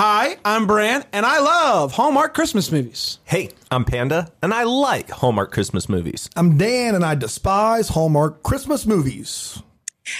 [0.00, 3.18] Hi, I'm Bran, and I love Hallmark Christmas movies.
[3.24, 6.30] Hey, I'm Panda, and I like Hallmark Christmas movies.
[6.36, 9.60] I'm Dan, and I despise Hallmark Christmas movies.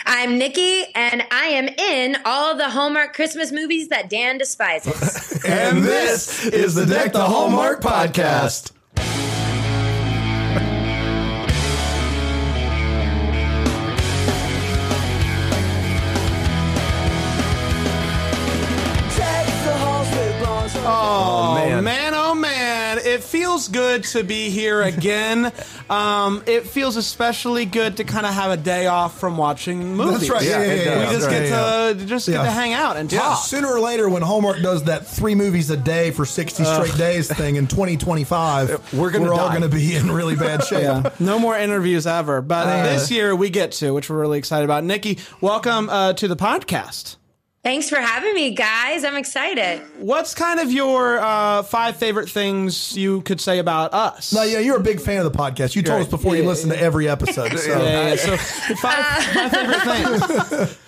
[0.04, 5.44] I'm Nikki, and I am in all the Hallmark Christmas movies that Dan despises.
[5.46, 8.72] And this is the Deck the Hallmark podcast.
[23.28, 25.52] Feels good to be here again.
[25.90, 30.20] um, it feels especially good to kind of have a day off from watching movies.
[30.28, 30.42] That's right.
[30.42, 30.84] Yeah, yeah, yeah.
[30.84, 30.96] does.
[30.96, 31.12] We yeah.
[31.12, 31.92] just Yeah, get yeah.
[32.00, 32.42] to just get Yeah.
[32.44, 33.44] to hang out and Yeah, talk.
[33.44, 37.28] sooner or later, when Hallmark does that three movies a day for 60 straight days
[37.32, 40.82] thing in 2025, We're gonna all going to be in really bad shape.
[40.82, 42.40] Yeah, no more interviews ever.
[42.40, 44.84] But Uh, this year we get to, which we're really excited about.
[44.84, 47.16] Nikki, welcome uh, to the podcast.
[47.64, 49.04] Thanks for having me, guys.
[49.04, 49.82] I'm excited.
[49.98, 54.32] What's kind of your uh, five favorite things you could say about us?
[54.32, 55.74] No, yeah, you're a big fan of the podcast.
[55.76, 56.02] You told Right.
[56.06, 57.58] us before you Yeah, listened to every episode.
[57.58, 57.68] So.
[57.82, 58.36] Yeah, yeah, so
[58.76, 60.78] five, five favorite things.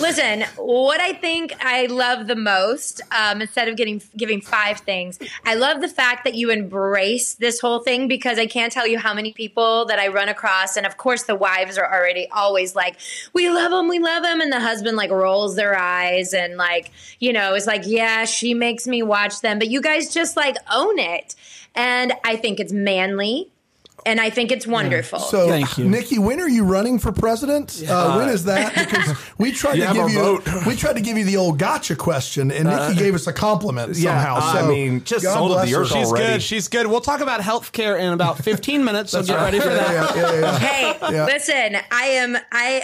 [0.00, 5.18] Listen, what I think I love the most, um, instead of getting giving five things,
[5.44, 8.98] I love the fact that you embrace this whole thing because I can't tell you
[8.98, 12.74] how many people that I run across, and of course the wives are already always
[12.74, 12.96] like,
[13.34, 16.90] "We love him, we love him," and the husband like rolls their eyes and like,
[17.18, 20.56] you know, is like, "Yeah, she makes me watch them," but you guys just like
[20.72, 21.34] own it,
[21.74, 23.50] and I think it's manly.
[24.06, 25.18] And I think it's wonderful.
[25.18, 25.84] So, Thank you.
[25.88, 27.82] Nikki, when are you running for president?
[27.88, 28.74] Uh, when is that?
[28.90, 30.48] Because we tried You to give you vote.
[30.66, 33.96] we tried to give you the old gotcha question, and Nikki gave us a compliment
[33.96, 34.36] yeah, somehow.
[34.40, 36.26] I so mean, just God sold bless the earth She's already.
[36.26, 36.42] good.
[36.42, 36.86] She's good.
[36.86, 39.44] We'll talk about healthcare in about 15 minutes, so get right.
[39.44, 39.90] ready for that.
[40.16, 40.58] Yeah, yeah, yeah, yeah.
[40.58, 41.24] Hey, Yeah.
[41.26, 42.82] listen, I am I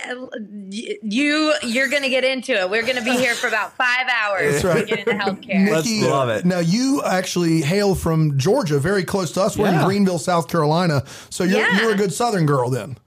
[0.71, 2.69] you you're going to get into it.
[2.71, 4.87] We're going to be here for about 5 hours That's right.
[4.87, 5.65] get into healthcare.
[5.65, 6.45] Nikki, Let's love it.
[6.45, 9.57] Now you actually hail from Georgia, very close to us.
[9.57, 9.81] We're Yeah.
[9.81, 11.05] in Greenville, South Carolina.
[11.31, 11.81] So you're Yeah.
[11.83, 12.99] you're a good Southern girl then.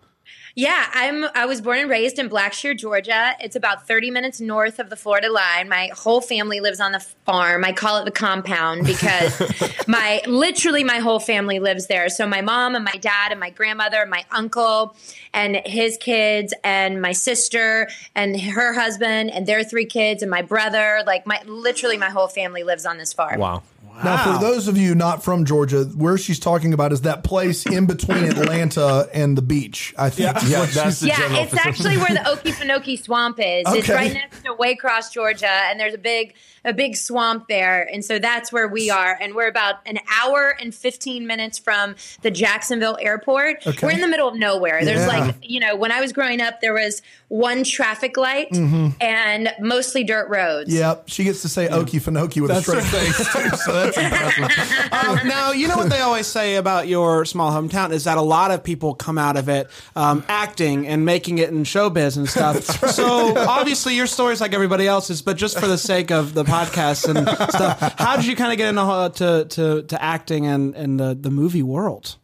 [0.55, 3.33] Yeah, I'm I was born and raised in Blackshear, Georgia.
[3.39, 5.69] It's about 30 minutes north of the Florida line.
[5.69, 7.63] My whole family lives on the farm.
[7.63, 9.41] I call it the compound because
[9.87, 12.09] my literally my whole family lives there.
[12.09, 14.97] So my mom and my dad and my grandmother, my uncle
[15.33, 20.41] and his kids and my sister and her husband and their three kids and my
[20.41, 23.39] brother, like my literally my whole family lives on this farm.
[23.39, 23.63] Wow.
[24.03, 27.65] Now, for those of you not from Georgia, where she's talking about is that place
[27.65, 29.93] in between Atlanta and the beach.
[29.97, 30.35] I think.
[30.37, 33.65] is Yeah, that's the Yeah, general it's actually where the Okefenokee Swamp is.
[33.67, 38.03] It's right next to Waycross, Georgia, and there's a big a big swamp there, and
[38.03, 39.17] so that's where we are.
[39.19, 43.65] And we're about an hour and fifteen minutes from the Jacksonville Airport.
[43.65, 43.87] Okay.
[43.87, 44.83] We're in the middle of nowhere.
[44.83, 45.07] There's Yeah.
[45.07, 48.89] like you know, when I was growing up, there was one traffic light mm-hmm.
[48.99, 50.73] and mostly dirt roads.
[50.73, 54.93] Yep, she gets to say Okefenokee with a straight face too, so that's impressive.
[54.93, 58.21] Um, now, you know what they always say about your small hometown is that a
[58.21, 62.27] lot of people come out of it um, acting and making it in showbiz and
[62.27, 62.79] stuff.
[62.99, 67.07] So obviously, your story's like everybody else's, but just for the sake of the podcast
[67.07, 70.75] and stuff, how did you kind of get into uh, to, to, to acting and,
[70.75, 72.17] and the, the movie world?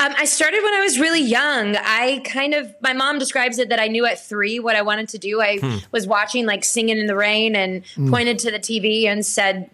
[0.00, 1.76] Um, I started when I was really young.
[1.76, 5.08] I kind of, my mom describes it that I knew at three what I wanted
[5.10, 5.40] to do.
[5.40, 9.70] I was watching like Singing in the Rain and pointed to the TV and said,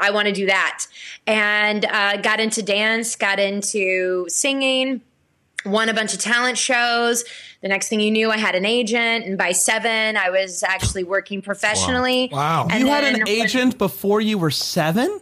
[0.00, 0.86] I want to do that.
[1.26, 5.00] And uh, got into dance, got into singing,
[5.66, 7.24] won a bunch of talent shows.
[7.60, 9.24] The next thing you knew, I had an agent.
[9.26, 12.28] And by seven, I was actually working professionally.
[12.30, 12.68] Wow.
[12.70, 15.20] And You had an agent before you were seven?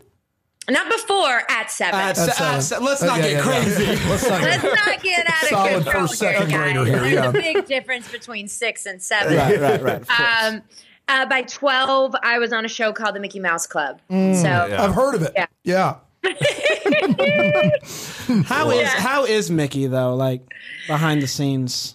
[0.68, 2.00] Not before, at seven.
[2.00, 3.84] At se- That's, uh, at se- let's not yeah, get yeah, crazy.
[3.84, 4.08] yeah.
[4.10, 6.88] Let's not Let's get not get out of Solid control first, second here, grader guys.
[7.10, 9.36] here, There's a big difference between six and seven.
[9.36, 10.44] Right, right, right.
[10.48, 10.62] Um,
[11.08, 14.00] uh, by 12, I was on a show called The Mickey Mouse Club.
[14.10, 14.14] so,
[14.76, 15.32] I've heard of it.
[15.36, 15.46] Yeah.
[15.62, 15.96] Yeah.
[18.46, 18.88] How is Yeah.
[19.00, 20.14] how is Mickey though?
[20.16, 20.42] Like
[20.88, 21.94] behind the scenes.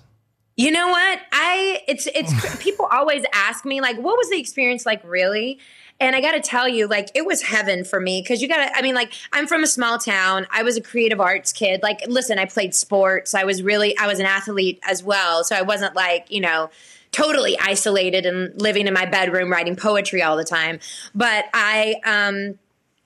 [0.55, 1.19] you know what?
[1.33, 5.59] I it's it's people always ask me like, what was the experience like really?
[6.01, 8.67] And I got to tell you, like, it was heaven for me because you got
[8.67, 10.47] to, I mean, like, I'm from a small town.
[10.51, 11.81] I was a creative arts kid.
[11.83, 13.35] Like, listen, I played sports.
[13.35, 15.43] I was really, I was an athlete as well.
[15.43, 16.71] So I wasn't like, you know,
[17.11, 20.79] totally isolated and living in my bedroom writing poetry all the time.
[21.13, 22.57] But I, um,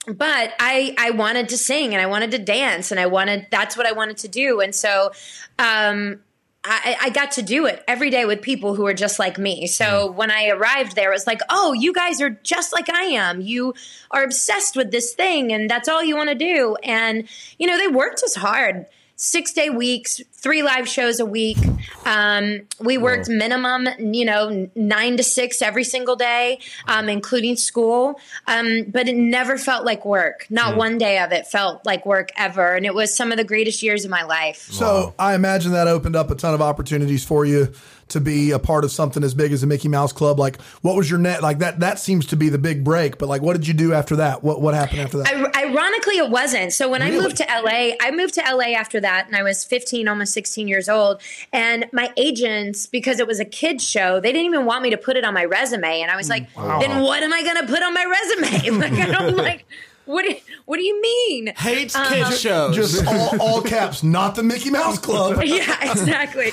[0.07, 3.75] but I I wanted to sing and I wanted to dance and I wanted that's
[3.75, 5.11] what I wanted to do and so
[5.57, 6.19] um
[6.67, 9.67] I, I got to do it every day with people who are just like me.
[9.67, 10.15] So mm.
[10.15, 13.39] when I arrived there, it was like, oh, you guys are just like I am.
[13.39, 13.75] You
[14.09, 16.75] are obsessed with this thing, and that's all you want to do.
[16.83, 17.27] And,
[17.59, 21.57] you know, they worked as hard six day weeks, three live shows a week.
[22.05, 28.19] Um, we worked minimum, you know, nine to six every single day, um, including school.
[28.47, 30.45] Um, but it never felt like work.
[30.49, 32.75] Not one day of it felt like work ever.
[32.75, 34.67] And it was some of the greatest years of my life.
[34.71, 37.73] So I imagine that opened up a ton of opportunities for you
[38.07, 40.39] to be a part of something as big as the Mickey Mouse Club.
[40.39, 41.41] Like, what was your net?
[41.41, 41.79] Like that.
[41.79, 43.17] That seems to be the big break.
[43.17, 44.43] But like, what did you do after that?
[44.43, 45.27] What What happened after that?
[45.27, 46.73] I, ironically, it wasn't.
[46.73, 47.17] So when Really?
[47.17, 50.33] I moved to LA, I moved to LA after that, and I was 15, almost
[50.33, 51.21] 16 years old.
[51.51, 54.97] And my agents, because it was a kids show, they didn't even want me to
[54.97, 56.01] put it on my resume.
[56.01, 56.31] And I was hmm.
[56.31, 58.75] like, then what am I going to put on my resume?
[58.85, 59.65] Like, I don't like.
[60.05, 60.35] What do,
[60.65, 61.53] what do you mean?
[61.55, 62.75] Hates kids shows.
[62.75, 65.43] Just all, all caps, not the Mickey Mouse Club.
[65.43, 66.51] yeah, exactly.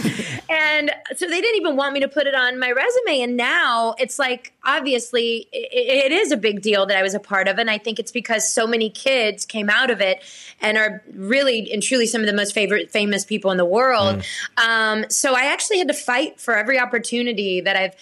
[0.50, 3.20] and so they didn't even want me to put it on my resume.
[3.20, 7.20] And now it's like, obviously, i it is a big deal that I was a
[7.20, 7.58] part of.
[7.58, 10.22] And I think it's because so many kids came out of it
[10.60, 14.24] and are really and truly some of the most favorite, famous people in the world.
[14.56, 17.96] Um, so I actually had to fight for every opportunity that I've at,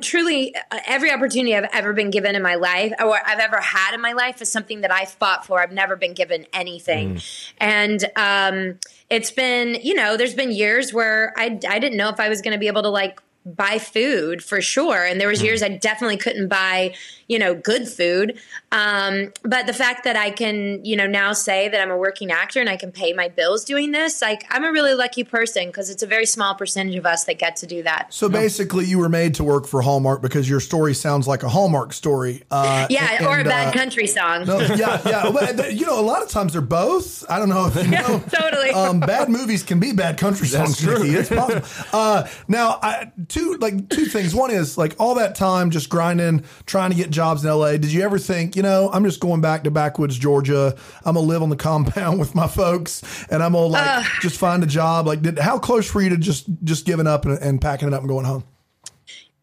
[0.00, 3.94] truly uh, every opportunity I've ever been given in my life or I've ever had
[3.94, 5.60] in my life is something that I fought for.
[5.60, 7.20] I've never been given anything.
[7.58, 8.78] And um,
[9.08, 12.42] it's been, you know, there's been years where I, I didn't know if I was
[12.42, 15.04] going to be able to like buy food for sure.
[15.04, 16.94] And there was years I definitely couldn't buy,
[17.30, 18.36] you know, good food.
[18.72, 22.32] Um, but the fact that I can, you know, now say that I'm a working
[22.32, 25.68] actor and I can pay my bills doing this, like I'm a really lucky person
[25.68, 28.08] because it's a very small percentage of us that get to do that.
[28.12, 31.48] So basically, you were made to work for Hallmark because your story sounds like a
[31.48, 32.42] Hallmark story.
[32.50, 34.46] Uh, Yeah, or a bad uh, country song.
[34.46, 35.30] no, yeah, yeah.
[35.30, 37.24] But, you know, a lot of times they're both.
[37.30, 38.22] I don't know if you know.
[38.32, 38.70] totally.
[38.70, 41.10] Um, bad movies can be bad country songs, Nikki.
[41.10, 41.62] It's possible.
[41.92, 44.34] Uh, now, I, two like two things.
[44.34, 47.72] One is like all that time just grinding, trying to get jobs in LA.
[47.72, 50.74] Did you ever think, you know, I'm just going back to backwoods Georgia.
[51.04, 54.62] I'm gonna live on the compound with my folks, and I'm gonna like just find
[54.62, 55.06] a job.
[55.06, 57.94] Like, did how close were you to just just giving up and, and packing it
[57.94, 58.44] up and going home?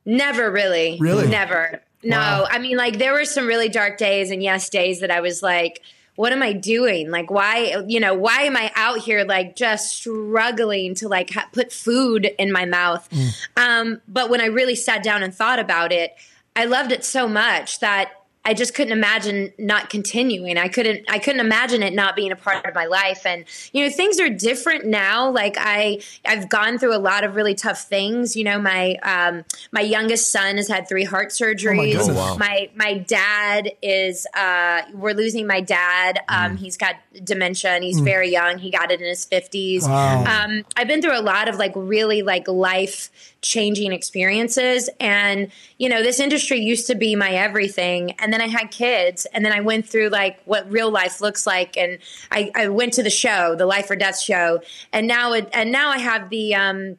[0.06, 0.98] Never really.
[1.00, 1.28] Really?
[1.28, 1.84] Never.
[2.02, 2.18] No.
[2.18, 2.48] Wow.
[2.50, 5.44] I mean, like, there were some really dark days and yes, days that I was
[5.44, 5.82] like,
[6.16, 7.12] what am I doing?
[7.12, 11.50] Like, why, you know, why am I out here, like, just struggling to, like, ha-
[11.52, 13.08] put food in my mouth?
[13.56, 16.16] Um, but when I really sat down and thought about it,
[16.58, 18.12] I loved it so much that
[18.48, 20.58] I just couldn't imagine not continuing.
[20.58, 23.26] I couldn't I couldn't imagine it not being a part of my life.
[23.26, 23.44] And
[23.74, 25.30] you know, things are different now.
[25.30, 28.38] Like I I've gone through a lot of really tough things.
[28.38, 29.44] You know, my um
[29.74, 31.92] my youngest son has had three heart surgeries.
[31.92, 32.08] goodness.
[32.08, 32.38] Oh, wow.
[32.38, 36.22] My my dad is uh we're losing my dad.
[36.30, 38.60] Um he's got dementia and he's very young.
[38.60, 39.84] He got it in his 50s.
[39.84, 40.24] Wow.
[40.24, 43.10] Um I've been through a lot of like really like life
[43.42, 44.90] changing experiences.
[45.00, 48.12] And you know this industry used to be my everything.
[48.20, 51.46] And then i had kids and then i went through like what real life looks
[51.46, 51.78] like.
[51.78, 52.00] And
[52.32, 54.62] i, I went to the show the life or death show.
[54.92, 56.98] And now it and now i have the um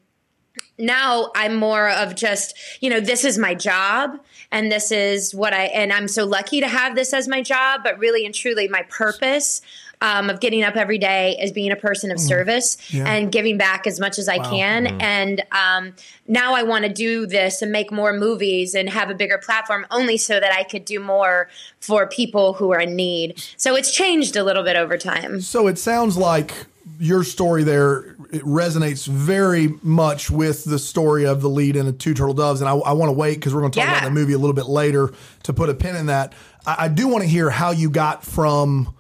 [0.79, 4.19] now I'm more of just, you know, this is my job
[4.53, 7.81] and this is what I, and I'm so lucky to have this as my job,
[7.83, 9.61] but really and truly my purpose
[10.01, 13.87] um, of getting up every day is being a person of service and giving back
[13.87, 14.87] as much as I can.
[15.01, 15.95] And um,
[16.27, 19.87] now I want to do this and make more movies and have a bigger platform
[19.91, 21.49] only so that I could do more
[21.81, 23.43] for people who are in need.
[23.57, 25.41] So it's changed a little bit over time.
[25.41, 26.53] So it sounds like
[27.01, 31.93] your story there it resonates very much with the story of the lead in the
[31.93, 33.99] Two Turtle Doves, and I, I want to wait because we're going to talk Yeah.
[33.99, 35.13] about the movie a little bit later
[35.45, 36.35] to put a pin in that.
[36.67, 38.95] I, I do want to hear how you got from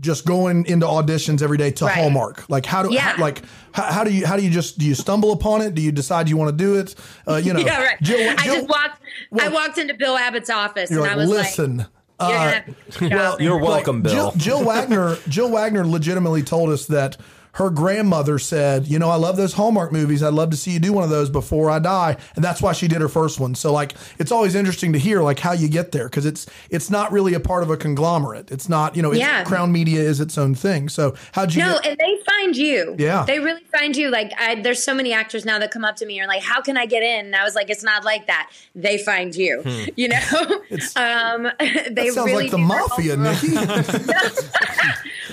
[0.00, 1.94] just going into auditions every day to Right.
[1.94, 2.48] Hallmark.
[2.48, 3.00] Like how do Yeah.
[3.12, 3.42] how, like
[3.72, 5.74] how, how do you how do you just do you stumble upon it?
[5.74, 6.94] Do you decide you want to do it?
[7.28, 8.00] Uh, you know, Yeah, right.
[8.02, 9.02] Jill- I just walked.
[9.40, 11.76] I walked into Bill Abbott's office You're and like, I was listen.
[11.78, 11.86] like,
[12.20, 12.64] "You're gonna uh, have
[12.98, 13.40] to get.
[13.40, 14.12] You're welcome, Bill.
[14.12, 15.16] Jill, Jill Wagner.
[15.28, 17.16] Jill Wagner legitimately told us that
[17.54, 20.22] her grandmother said, "You know, I love those Hallmark movies.
[20.22, 22.72] I'd love to see you do one of those before I die." And that's why
[22.72, 23.54] she did her first one.
[23.54, 26.90] So, like, it's always interesting to hear like how you get there because it's it's
[26.90, 28.50] not really a part of a conglomerate.
[28.50, 29.10] It's not you know.
[29.10, 29.44] It's, Yeah.
[29.44, 30.88] Crown Media is its own thing.
[30.88, 31.62] So, how'd you?
[31.62, 32.94] No, get, and they find you.
[32.98, 33.24] Yeah.
[33.26, 34.10] They really find you.
[34.10, 36.42] Like, I, there's so many actors now that come up to me and are like,
[36.42, 37.26] how can I get in?
[37.26, 38.50] And I was like, it's not like that.
[38.74, 39.62] They find you.
[39.96, 40.18] You know?
[40.96, 41.94] um, they Hmm.
[41.94, 43.16] that sounds really like the mafia.
[43.16, 43.54] Nikki.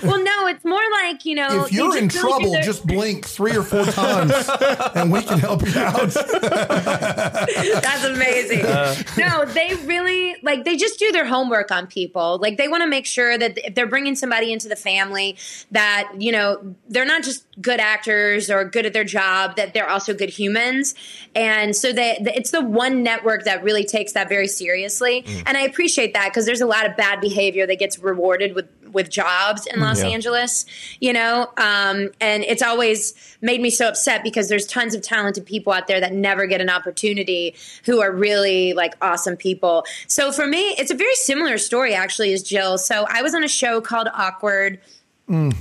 [0.04, 3.56] Well, no, it's more like, you know, if you're they in trouble, just blink three
[3.56, 4.32] or four times,
[4.96, 6.10] and we can help you out.
[6.10, 8.66] That's amazing.
[8.66, 8.96] Uh.
[9.18, 12.38] no, they really like they just do their homework on people.
[12.40, 15.38] Like they want to make sure that if they're bringing somebody into the family
[15.72, 19.90] that, you know, they're not just good actors or good at their job, that they're
[19.90, 20.96] also good humans.
[21.36, 25.24] And so they it's the one network that really takes that very seriously.
[25.24, 25.44] Mm.
[25.48, 28.68] And I appreciate that because there's a lot of bad behavior that gets rewarded with
[28.98, 30.10] with jobs in Los Yeah.
[30.10, 30.66] Angeles,
[31.00, 31.50] you know?
[31.56, 35.88] Um, and it's always made me so upset because there's tons of talented people out
[35.88, 39.86] there that never get an opportunity who are really like awesome people.
[40.08, 42.78] So for me, it's a very similar story actually as Jill.
[42.78, 44.80] So I was on a show called Awkward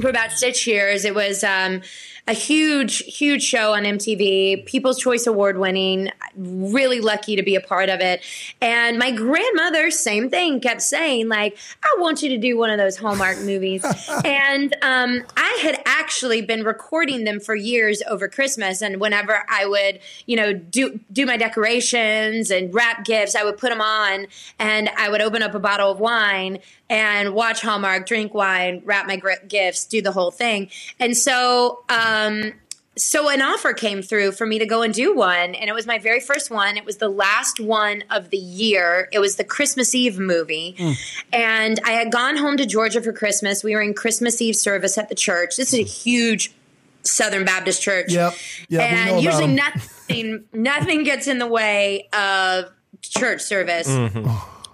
[0.01, 1.05] for about six years.
[1.05, 1.83] It was um,
[2.29, 6.11] a huge, huge show on MTV, People's Choice Award winning.
[6.35, 8.21] Really lucky to be a part of it.
[8.61, 12.79] And my grandmother, same thing, kept saying like, "I want you to do one of
[12.79, 13.85] those Hallmark movies."
[14.25, 18.83] and um, I had actually been recording them for years over Christmas.
[18.83, 23.57] And whenever I would, you know, do do my decorations and wrap gifts, I would
[23.57, 24.27] put them on,
[24.59, 29.07] and I would open up a bottle of wine and watch Hallmark, drink wine, wrap
[29.07, 30.71] my gifts, do the whole thing.
[31.01, 32.53] And so, um,
[32.97, 35.87] so an offer came through for me to go and do one, and it was
[35.87, 36.79] my very first one.
[36.79, 39.09] It was the last one of the year.
[39.13, 40.97] It was the Christmas Eve movie,
[41.33, 43.63] and I had gone home to Georgia for Christmas.
[43.63, 45.57] We were in Christmas Eve service at the church.
[45.57, 46.55] This is a huge
[47.03, 48.13] Southern Baptist church.
[48.13, 48.35] Yep.
[48.71, 52.71] Yep, and usually nothing nothing gets in the way of
[53.03, 53.89] church service.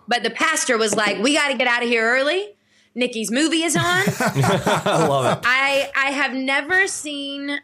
[0.09, 2.55] But the pastor was like, "We got to get out of here early.
[2.95, 5.45] Nikki's movie is on." I love it.
[5.47, 7.61] I I have never seen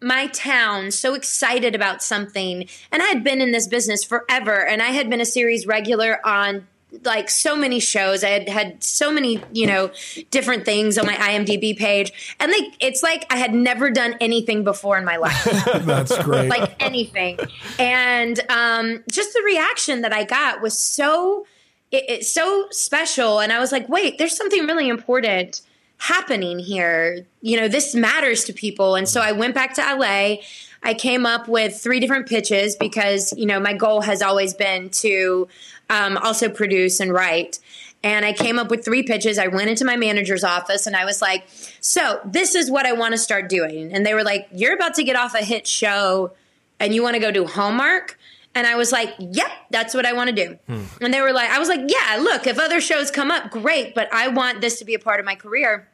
[0.00, 4.80] my town so excited about something and I had been in this business forever and
[4.80, 6.68] I had been a series regular on
[7.04, 9.90] like so many shows I had had so many you know
[10.30, 14.62] different things on my IMDb page and like it's like I had never done anything
[14.62, 15.44] before in my life
[15.80, 16.48] That's great.
[16.48, 17.38] like anything.
[17.80, 21.44] And um, just the reaction that I got was so
[21.90, 23.40] it, it's so special.
[23.40, 25.62] And I was like, wait, there's something really important
[25.98, 27.26] happening here.
[27.40, 28.94] You know, this matters to people.
[28.94, 30.36] And so I went back to LA.
[30.82, 34.90] I came up with three different pitches because, you know, my goal has always been
[34.90, 35.48] to
[35.90, 37.58] um, also produce and write.
[38.04, 39.38] And I came up with three pitches.
[39.38, 41.48] I went into my manager's office and I was like,
[41.80, 43.92] so this is what I want to start doing.
[43.92, 46.30] And they were like, you're about to get off a hit show
[46.78, 48.16] and you want to go do Hallmark?
[48.54, 50.58] And I was like, yep, that's what I want to do.
[51.00, 53.94] And they were like, I was like, yeah, look, if other shows come up, great,
[53.94, 55.88] but I want this to be a part of my career.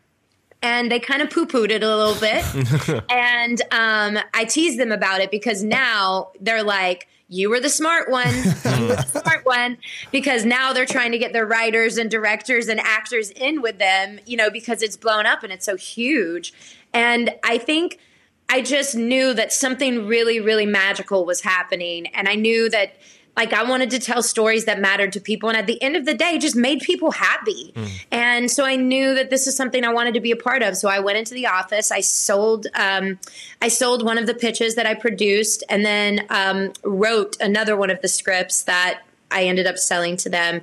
[0.63, 3.05] And they kind of poo pooed it a little bit.
[3.11, 8.11] and um, I teased them about it because now they're like, you were the smart
[8.11, 8.29] one.
[8.79, 9.79] You were the smart one.
[10.11, 14.21] Because now they're trying to get their writers and directors and actors in with them,
[14.27, 16.53] you know, because it's blown up and it's so huge.
[16.93, 17.99] And I think
[18.49, 22.07] I just knew that something really, really magical was happening.
[22.09, 22.97] And I knew that,
[23.37, 25.49] like, I wanted to tell stories that mattered to people.
[25.49, 27.75] And at the end of the day, just made people happy.
[28.13, 30.77] And so I knew that this is something I wanted to be a part of.
[30.77, 31.91] So I went into the office.
[31.91, 33.19] I sold, um,
[33.61, 37.91] I sold one of the pitches that I produced, and then um, wrote another one
[37.91, 40.63] of the scripts that I ended up selling to them.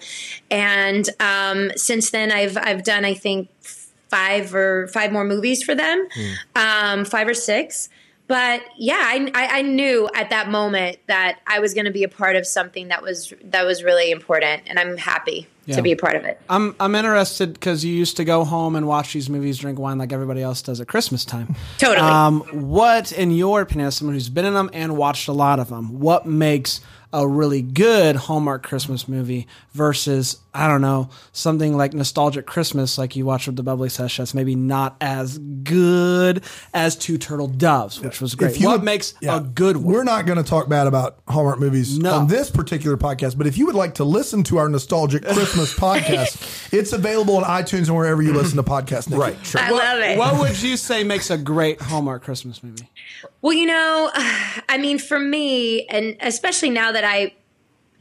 [0.49, 3.49] And um, since then, I've I've done I think
[4.11, 6.07] five or five more movies for them,
[6.55, 7.89] um, five or six.
[8.27, 12.03] But yeah, I, I, I knew at that moment that I was going to be
[12.03, 15.75] a part of something that was that was really important, and I'm happy Yeah.
[15.75, 16.39] to be a part of it.
[16.49, 19.97] I'm I'm interested because you used to go home and watch these movies, drink wine
[19.97, 21.55] like everybody else does at Christmas time.
[21.77, 22.07] Totally.
[22.07, 22.39] Um,
[22.69, 25.67] what, in your opinion, as someone who's been in them and watched a lot of
[25.67, 26.79] them, what makes
[27.13, 33.15] a really good Hallmark Christmas movie versus I don't know something like nostalgic Christmas, like
[33.15, 38.01] you watched with the Bubbly Sesh, that's maybe not as good as Two Turtle Doves,
[38.01, 38.51] which was great.
[38.51, 39.93] If you What would- makes yeah, a good one?
[39.93, 42.13] We're not going to talk bad about Hallmark movies No.
[42.15, 45.73] on this particular podcast, but if you would like to listen to our nostalgic Christmas
[45.77, 49.09] podcast, it's available on iTunes and wherever you listen to podcasts.
[49.09, 49.19] Nikki.
[49.21, 49.45] Right.
[49.45, 49.61] Sure.
[49.61, 50.17] I love it.
[50.17, 52.89] What would you say makes a great Hallmark Christmas movie?
[53.41, 54.11] Well, you know,
[54.69, 57.33] I mean, for me, and especially now that I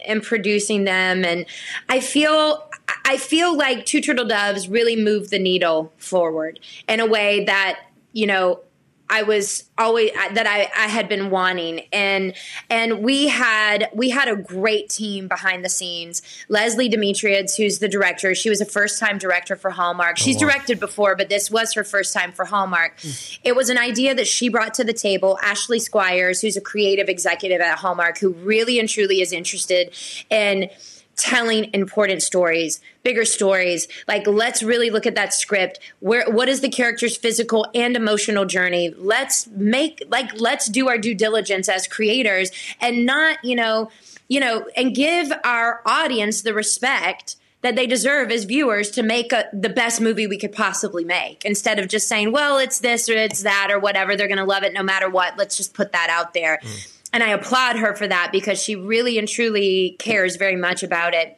[0.05, 1.47] am producing them, and
[1.89, 2.67] I feel.
[3.05, 7.81] I feel like Two Turtle Doves really moved the needle forward in a way that,
[8.13, 8.61] you know,
[9.11, 12.33] I was always that I, I had been wanting and
[12.71, 16.23] and we had we had a great team behind the scenes.
[16.49, 20.13] Leslie Demetriades, who's the director, she was a first time director for Hallmark.
[20.13, 23.01] Oh, She's directed before, but this was her first time for Hallmark.
[23.01, 23.09] Hmm.
[23.43, 25.39] It was an idea that she brought to the table.
[25.43, 29.93] Ashley Squires, who's a creative executive at Hallmark, who really and truly is interested
[30.31, 30.71] in
[31.21, 33.89] telling important stories bigger stories.
[34.07, 35.81] Like let's really look at that script.
[36.01, 38.95] Where what is the character's physical and emotional journey?
[38.97, 42.51] Let's make like let's do our due diligence as creators
[42.81, 43.91] and not you know
[44.29, 49.35] you know and give our audience the respect that they deserve as viewers to make
[49.35, 51.45] a, the best movie we could possibly make.
[51.45, 54.45] Instead of just saying well it's this or it's that or whatever they're going to
[54.45, 55.37] love it no matter what.
[55.37, 56.97] Let's just put that out there mm.
[57.13, 61.15] And I applaud her for that because she really and truly cares very much about
[61.15, 61.37] it.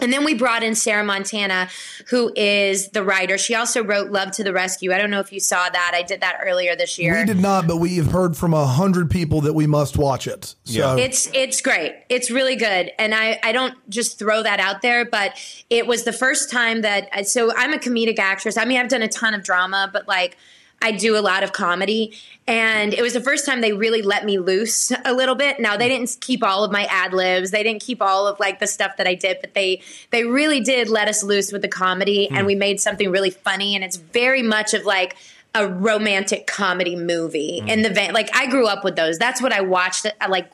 [0.00, 1.68] And then we brought in Sarah Montana,
[2.08, 3.36] who is the writer.
[3.36, 4.92] She also wrote Love to the Rescue.
[4.92, 5.92] I don't know if you saw that.
[5.94, 7.18] I did that earlier this year.
[7.18, 10.54] We did not, but we've heard from a hundred people that we must watch it.
[10.64, 11.92] So It's it's great.
[12.08, 15.32] It's really good, and I I don't just throw that out there, but
[15.68, 18.56] it was the first time that so I'm a comedic actress.
[18.56, 20.36] I mean, I've done a ton of drama, but like
[20.82, 22.14] I do a lot of comedy,
[22.46, 25.60] and it was the first time they really let me loose a little bit.
[25.60, 28.60] Now they didn't keep all of my ad libs, they didn't keep all of like
[28.60, 31.68] the stuff that I did, but they they really did let us loose with the
[31.68, 32.46] comedy, and hmm.
[32.46, 35.16] we made something really funny, and it's very much of like
[35.54, 37.68] a romantic comedy movie mm.
[37.68, 39.18] in the vein like I grew up with those.
[39.18, 40.06] That's what I watched.
[40.20, 40.50] I like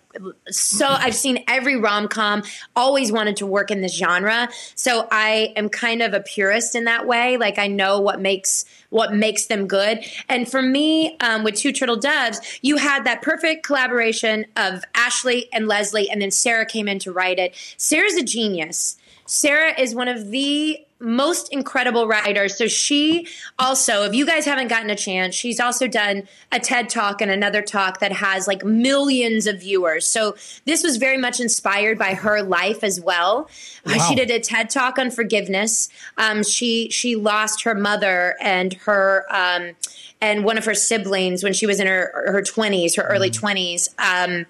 [0.49, 1.05] so mm-hmm.
[1.05, 2.43] I've seen every rom com.
[2.75, 6.85] Always wanted to work in this genre, so I am kind of a purist in
[6.85, 7.37] that way.
[7.37, 10.05] Like I know what makes what makes them good.
[10.29, 15.53] And for me, um, with Two Turtle Doves, you had that perfect collaboration of Ashley
[15.53, 17.55] and Leslie, and then Sarah came in to write it.
[17.77, 18.97] Sarah's a genius.
[19.27, 22.57] Sarah is one of the most incredible writers.
[22.57, 23.27] So she
[23.59, 27.31] also, if you guys haven't gotten a chance, she's also done a TED talk and
[27.31, 30.09] another talk that has like millions of viewers.
[30.09, 33.51] So this was very much inspired by her life as well.
[33.85, 34.07] Uh, Wow.
[34.09, 35.91] she did a TED talk on forgiveness.
[36.17, 39.73] Um, she she lost her mother and her um,
[40.23, 43.91] and one of her siblings when she was in her her twenties, her early twenties.
[43.99, 44.47] Um,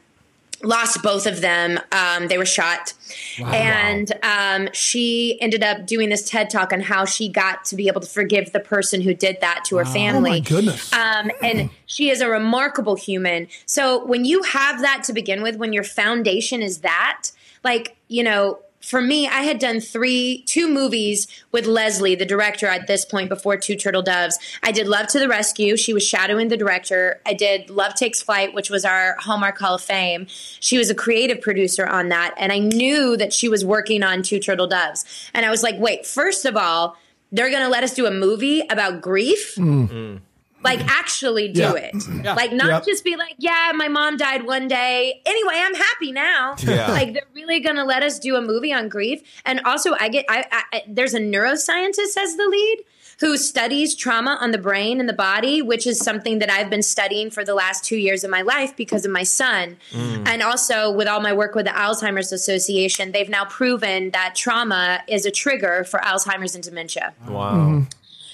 [0.63, 1.79] lost both of them.
[1.93, 2.95] Um, they were shot.
[3.39, 7.89] And um, she ended up doing this TED talk on how she got to be
[7.89, 10.31] able to forgive the person who did that to her oh family.
[10.31, 10.93] my goodness.
[10.93, 13.49] Um, and she is a remarkable human.
[13.67, 17.31] So when you have that to begin with, when your foundation is that,
[17.63, 22.69] like, you know, for me, I had done three, two movies with Leslie, the director,
[22.69, 24.39] at this point before Two Turtle Doves.
[24.63, 25.77] I did Love to the Rescue.
[25.77, 27.21] She was shadowing the director.
[27.27, 30.29] I did Love Takes Flight, which was our Hallmark Hall of Fame.
[30.29, 32.33] She was a creative producer on that.
[32.39, 35.05] And I knew that she was working on Two Turtle Doves.
[35.35, 36.97] And I was like, wait, first of all,
[37.33, 39.57] they're going to let us do a movie about grief?
[39.57, 39.89] Mm.
[39.89, 40.21] Mm.
[40.65, 41.73] Like actually do Yeah.
[41.75, 41.95] it.
[42.37, 42.85] Like not Yep.
[42.87, 45.21] just be like, yeah, my mom died one day.
[45.25, 46.57] Anyway, I'm happy now.
[46.63, 46.91] Yeah.
[46.97, 49.23] Like they're really going to let us do a movie on grief.
[49.45, 52.85] And also I get I, I I- there's a neuroscientist as the lead
[53.21, 56.83] who studies trauma on the brain and the body, which is something that I've been
[56.83, 59.79] studying for the last 2 years of my life because of my son.
[59.93, 60.29] Mm.
[60.29, 65.01] And also with all my work with the Alzheimer's Association, they've now proven that trauma
[65.09, 67.15] is a trigger for Alzheimer's and dementia.
[67.27, 67.53] Wow.
[67.55, 67.83] Mm-hmm.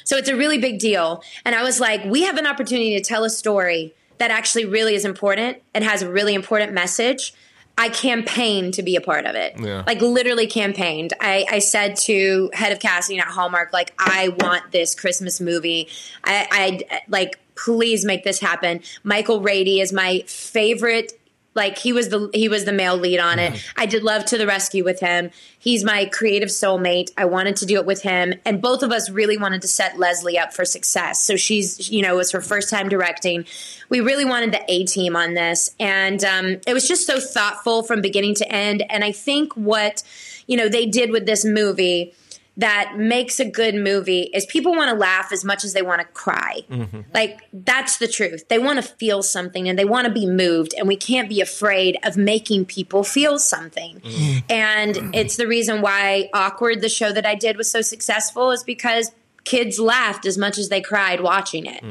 [0.05, 1.23] So it's a really big deal.
[1.45, 4.95] And I was like, we have an opportunity to tell a story that actually really
[4.95, 7.35] is important and has a really important message.
[7.79, 9.59] I campaigned to be a part of it.
[9.59, 9.83] Yeah.
[9.87, 11.15] Like literally campaigned.
[11.21, 15.89] I, I said to head of casting at Hallmark, like, I want this Christmas movie.
[16.23, 18.83] I, I like, please make this happen.
[19.03, 21.19] Michael Rady is my favorite
[21.55, 23.63] like he was the he was the male lead on it.
[23.77, 25.31] I did Love to the Rescue with him.
[25.59, 27.11] He's my creative soulmate.
[27.17, 29.99] I wanted to do it with him, and both of us really wanted to set
[29.99, 31.21] Leslie up for success.
[31.21, 33.45] So she's you know it was her first time directing.
[33.89, 37.83] We really wanted the A team on this, and um, it was just so thoughtful
[37.83, 38.85] from beginning to end.
[38.89, 40.03] And I think what
[40.47, 42.15] you know they did with this movie
[42.63, 46.01] that makes a good movie is people want to laugh as much as they want
[46.01, 46.61] to cry.
[46.71, 47.01] Mm-hmm.
[47.13, 48.47] Like that's the truth.
[48.47, 51.41] They want to feel something and they want to be moved and we can't be
[51.41, 53.99] afraid of making people feel something.
[53.99, 54.45] Mm.
[54.49, 58.63] And it's the reason why Awkward the show that I did was so successful is
[58.63, 59.11] because
[59.45, 61.83] kids laughed as much as they cried watching it.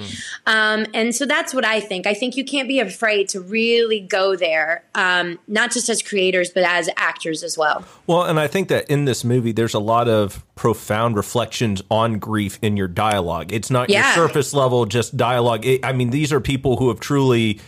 [0.45, 2.07] Um, and so that's what I think.
[2.07, 6.49] I think you can't be afraid to really go there, um, not just as creators,
[6.49, 7.83] but as actors as well.
[8.07, 12.19] Well, and I think that in this movie, there's a lot of profound reflections on
[12.19, 13.51] grief in your dialogue.
[13.51, 14.15] It's not Yeah.
[14.15, 15.65] your surface level, just dialogue.
[15.65, 17.59] It, I mean, these are people who have truly,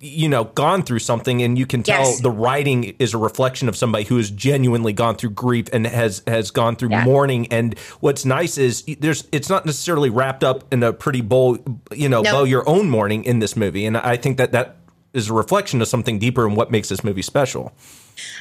[0.00, 2.20] you know, gone through something, and you can tell Yes.
[2.20, 6.22] the writing is a reflection of somebody who has genuinely gone through grief and has
[6.26, 7.04] has gone through Yeah.
[7.04, 7.46] mourning.
[7.50, 11.58] And what's nice is there's it's not necessarily wrapped up in a pretty bow,
[11.94, 12.32] you know, No.
[12.32, 13.84] bow your own mourning in this movie.
[13.84, 14.76] And I think that that
[15.14, 17.72] is a reflection of something deeper in what makes this movie special.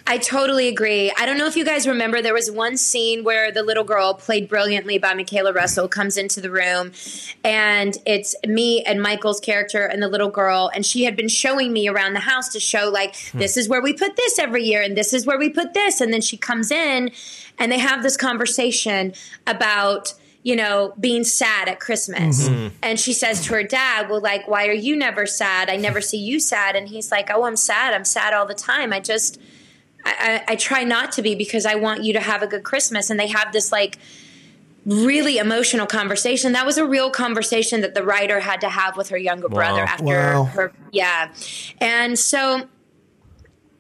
[0.06, 1.12] I totally agree.
[1.18, 4.14] I don't know if you guys remember, there was one scene where the little girl,
[4.14, 6.92] played brilliantly by Michaela Russell, comes into the room,
[7.44, 11.74] and it's me and Michael's character and the little girl, and she had been showing
[11.74, 13.40] me around the house to show, like, hmm.
[13.40, 16.02] this is where we put this every year, and this is where we put this.
[16.02, 17.12] And then she comes in,
[17.58, 19.14] and they have this conversation
[19.46, 20.14] about
[20.48, 22.48] you know, being sad at Christmas.
[22.48, 22.76] Mm-hmm.
[22.82, 25.70] And she says to her dad, Well, like, why are you never sad?
[25.70, 26.78] I never see you sad.
[26.78, 27.94] And he's like, Oh, I'm sad.
[27.94, 28.94] I'm sad all the time.
[28.94, 29.42] I just,
[30.08, 32.64] I, I, I try not to be because I want you to have a good
[32.64, 33.10] Christmas.
[33.10, 33.98] And they have this like
[34.86, 36.54] really emotional conversation.
[36.54, 39.82] That was a real conversation that the writer had to have with her younger brother
[39.82, 40.44] after Wow.
[40.46, 40.72] her.
[40.92, 41.32] Yeah.
[41.82, 42.68] And so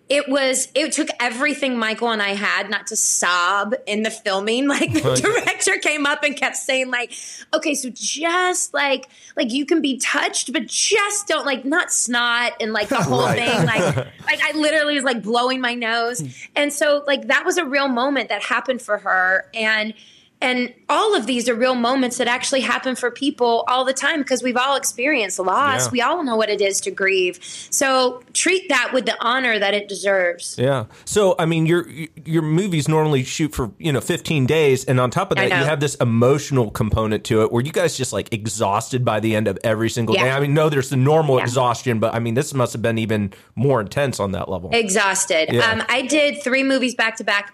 [0.09, 4.67] it was it took everything Michael and I had not to sob in the filming.
[4.77, 7.11] Like the director came up and kept saying, like,
[7.53, 12.53] okay, so just like like you can be touched, but just don't like not snot
[12.61, 13.37] and like the whole Right.
[13.37, 13.65] thing.
[13.65, 16.23] Like like I literally was like blowing my nose.
[16.55, 19.49] And so like that was a real moment that happened for her.
[19.53, 19.93] And
[20.39, 24.19] and all of these are real moments that actually happen for people all the time
[24.19, 25.86] because we've all experienced loss.
[25.88, 25.91] Yeah.
[25.91, 27.39] We all know what it is to grieve.
[27.71, 30.56] So treat that with the honor that it deserves.
[30.60, 30.86] Yeah.
[31.06, 31.88] So I mean, your
[32.26, 35.56] your movies normally shoot for you know 15 days, and on top of that, you
[35.65, 37.52] have this emotional component to it.
[37.52, 40.26] Where you guys just like exhausted by the end of every single Yeah.
[40.26, 40.32] day.
[40.32, 41.43] I mean, no, there's the normal Yeah.
[41.43, 44.69] exhaustion, but I mean, this must have been even more intense on that level.
[44.71, 45.56] Exhausted.
[45.56, 47.54] Um, I did three movies back to back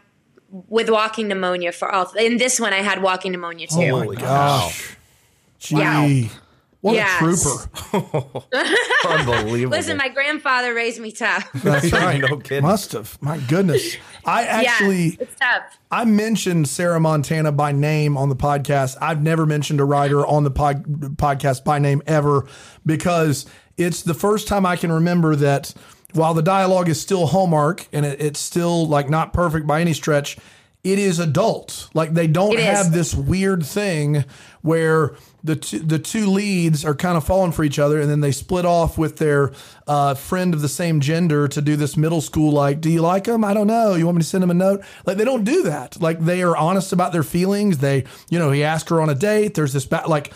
[0.53, 2.11] with walking pneumonia for all.
[2.13, 3.91] In this one, I had walking pneumonia oh too.
[3.91, 4.95] Oh my gosh.
[5.59, 5.77] Gee.
[5.77, 6.27] Yeah.
[6.81, 7.21] What Yes.
[7.21, 8.45] a trooper.
[9.07, 9.77] Unbelievable.
[9.77, 11.49] Listen, my grandfather raised me tough.
[11.53, 12.19] That's right.
[12.29, 12.63] no kidding.
[12.63, 13.17] Must have.
[13.21, 13.95] My goodness.
[14.25, 15.63] I actually yeah, it's tough.
[15.89, 18.97] I mentioned Sarah Montana by name on the podcast.
[18.99, 20.83] I've never mentioned a writer on the pod,
[21.15, 22.47] podcast by name ever
[22.85, 23.45] because
[23.77, 25.73] it's the first time I can remember that
[26.13, 29.93] while the dialogue is still Hallmark and it, it's still like not perfect by any
[29.93, 30.37] stretch,
[30.83, 31.89] it is adult.
[31.93, 32.65] Like they don't It is.
[32.65, 34.25] have this weird thing
[34.61, 38.21] where the two, the two leads are kind of falling for each other and then
[38.21, 39.51] they split off with their
[39.87, 43.25] uh, friend of the same gender to do this middle school like do you like
[43.25, 43.95] him i don't know.
[43.95, 44.81] You want me to send him a note?
[45.05, 46.01] Like they don't do that.
[46.01, 47.79] Like they are honest about their feelings.
[47.79, 49.53] They you know he asked her on a date.
[49.55, 50.31] There's this ba- like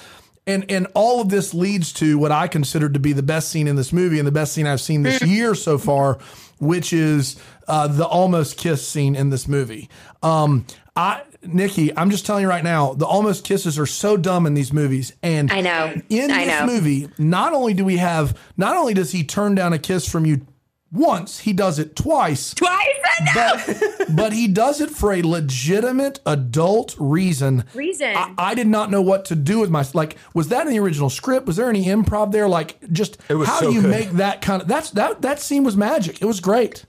[0.48, 3.68] and and all of this leads to what I consider to be the best scene
[3.68, 6.18] in this movie and the best scene I've seen this year so far,
[6.60, 9.90] which is uh, the almost kiss scene in this movie.
[10.24, 14.46] Um, I Nikki, I'm just telling you right now, the almost kisses are so dumb
[14.46, 15.94] in these movies, and I know.
[16.10, 16.66] in I this know.
[16.66, 20.26] movie, not only do we have, not only does he turn down a kiss from
[20.26, 20.46] you
[20.92, 22.54] once, he does it twice.
[22.54, 22.78] Twice,
[23.20, 23.34] I.
[23.34, 27.66] But, but he does it for a legitimate adult reason.
[27.74, 28.16] Reason.
[28.16, 30.18] I, I did not know what to do with my like.
[30.34, 31.46] Was that in the original script?
[31.46, 32.48] Was there any improv there?
[32.48, 33.90] Like, just was how so do you good.
[33.90, 34.68] make that kind of?
[34.68, 36.22] That's that that scene was magic.
[36.22, 36.86] It was great.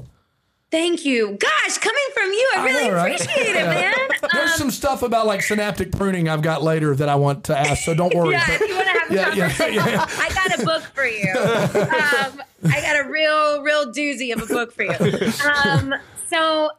[0.70, 1.38] Thank you.
[1.40, 3.20] Gosh, coming from you, I I really know, right?
[3.20, 3.94] appreciate it, man.
[4.34, 7.56] There's Um, some stuff about like synaptic pruning I've got later that I want to
[7.58, 7.84] ask.
[7.84, 8.32] So don't worry.
[8.32, 10.06] yeah, But- if you want to have a Yeah, yeah, conversation, yeah.
[10.18, 11.32] I got a book for you.
[11.32, 15.32] Um, I got a real, real doozy of a book for you.
[15.64, 15.94] Um,
[16.28, 16.70] so,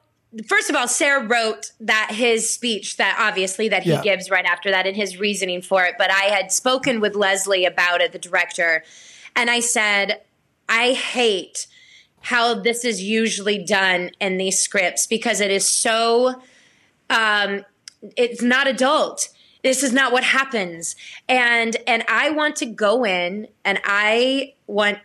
[0.47, 4.01] first of all, Sarah wrote that his speech that obviously that he Yeah.
[4.03, 5.95] gives right after that and his reasoning for it.
[5.97, 8.83] But I had spoken with Leslie about it, the director,
[9.35, 10.21] and I said,
[10.67, 11.65] I hate
[12.21, 16.41] how this is usually done in these scripts because it is so
[17.09, 17.65] um,
[18.15, 19.29] it's not adult.
[19.63, 20.95] This is not what happens.
[21.27, 24.99] And and i want to go in and i want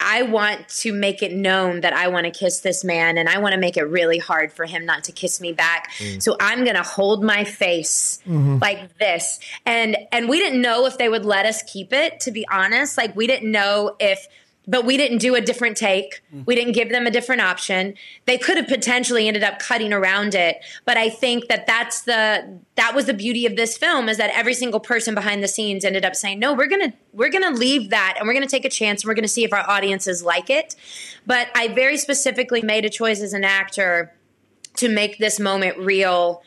[0.00, 3.38] i want to make it known that i want to kiss this man and i
[3.38, 5.90] want to make it really hard for him not to kiss me back.
[6.18, 9.38] So i'm going to hold my face like this.
[9.64, 12.98] And and we didn't know if they would let us keep it to be honest.
[12.98, 14.26] Like we didn't know if
[14.66, 16.22] but we didn't do a different take.
[16.34, 16.46] Mm.
[16.46, 17.94] We didn't give them a different option.
[18.26, 22.58] They could have potentially ended up cutting around it, but I think that that's the
[22.76, 25.84] that was the beauty of this film is that every single person behind the scenes
[25.84, 28.46] ended up saying, "No, we're going to we're going to leave that and we're going
[28.46, 30.76] to take a chance and we're going to see if our audiences like it."
[31.26, 34.12] But I very specifically made a choice as an actor
[34.76, 36.42] to make this moment real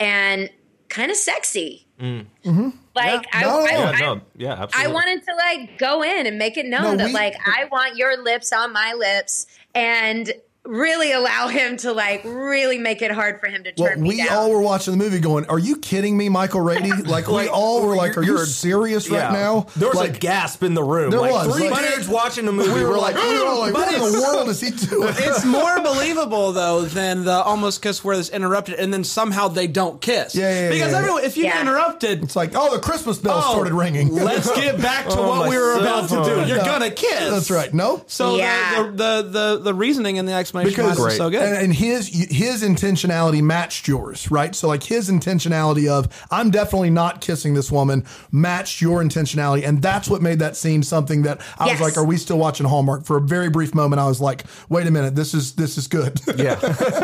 [0.00, 0.50] and
[0.88, 1.86] kind of sexy.
[2.00, 2.26] Mm.
[2.44, 2.68] Mm-hmm.
[3.06, 3.70] Like I, No, no, I.
[3.70, 6.96] Yeah, I- no, yeah, I wanted to like go in and make it known No,
[6.96, 10.32] that we- like I want your lips on my lips and
[10.68, 14.08] really allow him to like really make it hard for him to Well, turn me
[14.10, 14.28] we down.
[14.36, 16.90] all were watching the movie going, Are you kidding me, Michael Rady?
[17.08, 19.66] Like, we all were like, Are you you're- serious right now?
[19.76, 21.10] There was like, a gasp in the room.
[21.10, 22.72] There like was, three like- dudes watching a movie.
[22.72, 25.14] we were we're like, we were like, But What in the world is he doing?
[25.16, 29.66] It's more believable though than the almost kiss where it's interrupted and then somehow they
[29.66, 30.34] don't kiss.
[30.34, 30.98] Yeah, yeah, Because yeah.
[30.98, 31.52] everyone, if you Yeah.
[31.54, 34.14] get interrupted, It's like, Oh, the Christmas bells oh, started ringing.
[34.14, 36.46] Let's get back to Oh, what we were about to do.
[36.46, 36.64] You're No.
[36.64, 37.30] gonna kiss.
[37.30, 37.72] That's right.
[37.72, 38.02] No.
[38.06, 38.82] So Yeah.
[38.82, 41.42] the, the, the the the reasoning and the explanation because behind it is so good.
[41.42, 44.54] And, and his his intentionality matched yours, right?
[44.54, 49.80] So like his intentionality of I'm definitely not kissing this woman matched your intentionality, and
[49.82, 51.80] that's what made that scene something that I Yes.
[51.80, 53.04] was like, are we still watching Hallmark?
[53.04, 55.86] For a very brief moment, I was like, wait a minute, this is this is
[55.88, 56.20] good.
[56.36, 56.54] yeah.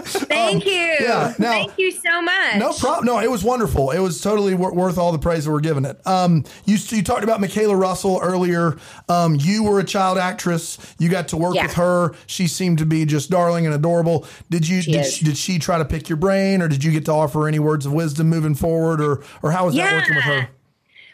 [0.08, 0.72] Thank you.
[0.72, 2.56] um, yeah, now- Thank you so much.
[2.56, 3.06] No problem.
[3.06, 3.90] No, it was wonderful.
[3.90, 6.04] It was totally wor- worth all the praise that we're giving it.
[6.06, 8.76] Um, you you talked about Michaela Russell earlier.
[9.08, 10.78] Um, you were a child actress.
[10.98, 11.64] You got to work Yeah.
[11.66, 12.14] with her.
[12.26, 14.26] She seemed to be just darling and adorable.
[14.50, 17.04] Did you did she, did she try to pick your brain, or did you get
[17.06, 20.24] to offer any words of wisdom moving forward, or or how was that working with
[20.24, 20.48] her?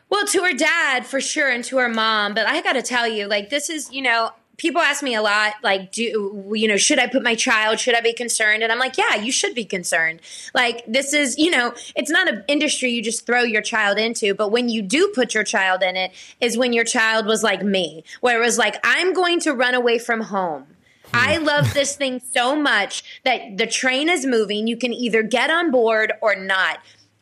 [0.08, 2.34] Well, to her dad for sure, and to her mom.
[2.34, 5.22] But I got to tell you, like, this is, you know, people ask me a
[5.22, 6.02] lot, like, do
[6.52, 7.78] you know, should I put my child?
[7.78, 8.64] Should I be concerned?
[8.64, 10.20] And I'm like, yeah, you should be concerned.
[10.52, 14.34] Like, this is, you know, it's not an industry you just throw your child into,
[14.34, 17.62] but when you do put your child in it, is when your child was like
[17.62, 20.66] me, where it was like, I'm going to run away from home.
[21.12, 24.66] I love this thing so much that the train is moving.
[24.66, 26.78] You can either get on board or not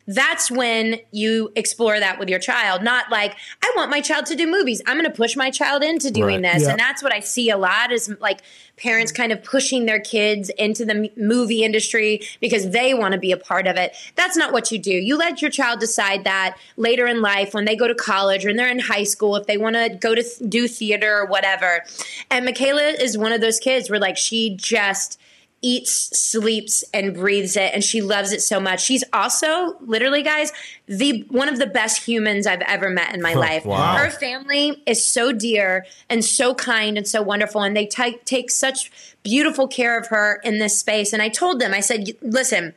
[0.08, 2.82] that's when you explore that with your child.
[2.82, 4.80] Not like i want my child to do movies.
[4.86, 6.54] I'm going to push my child into doing Right.
[6.54, 6.62] this.
[6.64, 6.70] Yeah.
[6.70, 8.40] and that's what i see a lot is like
[8.78, 13.32] parents kind of pushing their kids into the movie industry because they want to be
[13.32, 13.94] a part of it.
[14.14, 14.92] That's not what you do.
[14.92, 18.48] You let your child decide that later in life when they go to college or
[18.50, 21.84] when they're in high school if they want to go to do theater or whatever.
[22.30, 25.20] And michaela is one of those kids where like she just
[25.60, 28.82] eats, sleeps, and breathes it, and she loves it so much.
[28.82, 30.52] She's also literally, guys,
[30.86, 33.64] the one of the best humans I've ever met in my life.
[33.64, 33.96] wow.
[33.96, 38.50] Her family is so dear and so kind and so wonderful, and they ta- take
[38.50, 38.90] such
[39.22, 41.12] beautiful care of her in this space.
[41.12, 42.74] And I told them, I said, listen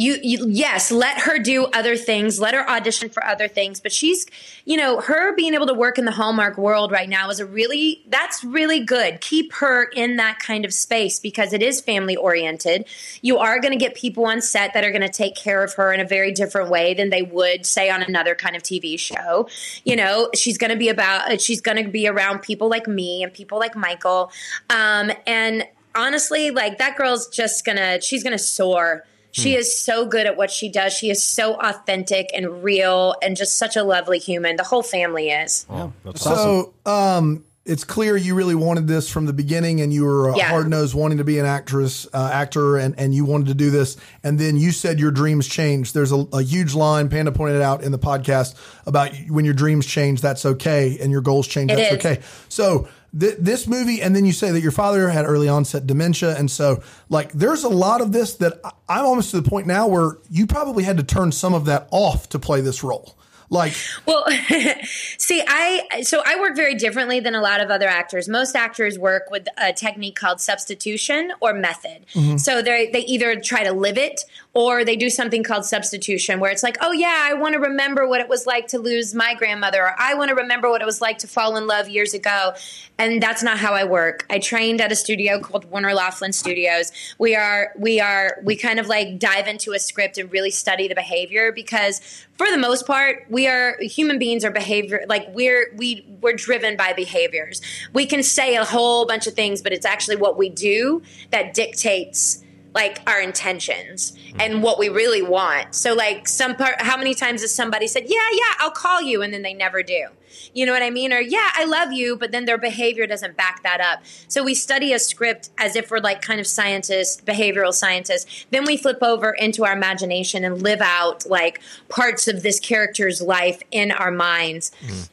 [0.00, 3.92] you, you yes let her do other things let her audition for other things but
[3.92, 4.26] she's
[4.64, 7.46] you know her being able to work in the hallmark world right now is a
[7.46, 9.20] really that's really good.
[9.20, 12.86] Keep her in that kind of space because it is family oriented.
[13.22, 15.74] You are going to get people on set that are going to take care of
[15.74, 18.98] her in a very different way than they would say on another kind of tv
[18.98, 19.48] show.
[19.84, 23.22] You know she's going to be about she's going to be around people like me
[23.22, 24.30] and people like michael.
[24.68, 30.26] Um, and honestly like that girl's just gonna she's gonna soar she is so good
[30.26, 30.92] at what she does.
[30.92, 34.56] She is so authentic and real and just such a lovely human.
[34.56, 35.66] The whole family is.
[36.04, 36.72] That's awesome.
[36.84, 40.48] So, um, it's clear you really wanted this from the beginning, and you were Yeah.
[40.48, 43.70] hard nosed, wanting to be an actress, uh, actor, and and you wanted to do
[43.70, 43.96] this.
[44.24, 45.94] And then you said your dreams changed.
[45.94, 48.54] There's a, a huge line Panda pointed out in the podcast
[48.86, 51.98] about when your dreams change, that's okay, and your goals change, It that's is.
[52.06, 52.20] okay.
[52.48, 52.88] So.
[53.18, 56.50] Th- this movie, and then you say that your father had early onset dementia, and
[56.50, 59.88] so like there's a lot of this that I- I'm almost to the point now
[59.88, 63.16] where you probably had to turn some of that off to play this role.
[63.52, 63.72] Like,
[64.06, 64.24] Well,
[65.18, 68.28] see, I so I work very differently than a lot of other actors.
[68.28, 72.06] Most actors work with a technique called substitution or method.
[72.14, 72.36] Mm-hmm.
[72.36, 74.20] So they they either try to live it
[74.52, 78.08] or they do something called substitution, where it's like, oh yeah, I want to remember
[78.08, 80.86] what it was like to lose my grandmother, or I want to remember what it
[80.86, 82.54] was like to fall in love years ago.
[82.98, 84.26] And that's not how I work.
[84.28, 86.90] I trained at a studio called Warner Loughlin Studios.
[87.18, 90.88] We are we are we kind of like dive into a script and really study
[90.88, 92.00] the behavior because
[92.36, 96.76] for the most part, we are human beings are behavior like we're we we're driven
[96.76, 97.62] by behaviors.
[97.92, 101.54] We can say a whole bunch of things, but it's actually what we do that
[101.54, 102.42] dictates
[102.74, 105.74] like our intentions and what we really want.
[105.74, 109.22] So like some part how many times has somebody said, "Yeah, yeah, I'll call you,"
[109.22, 110.06] and then they never do.
[110.54, 111.12] You know what I mean?
[111.12, 114.02] Or, "Yeah, I love you," but then their behavior doesn't back that up.
[114.28, 118.46] So we study a script as if we're like kind of scientists, behavioral scientists.
[118.50, 123.20] Then we flip over into our imagination and live out like parts of this character's
[123.20, 124.70] life in our minds.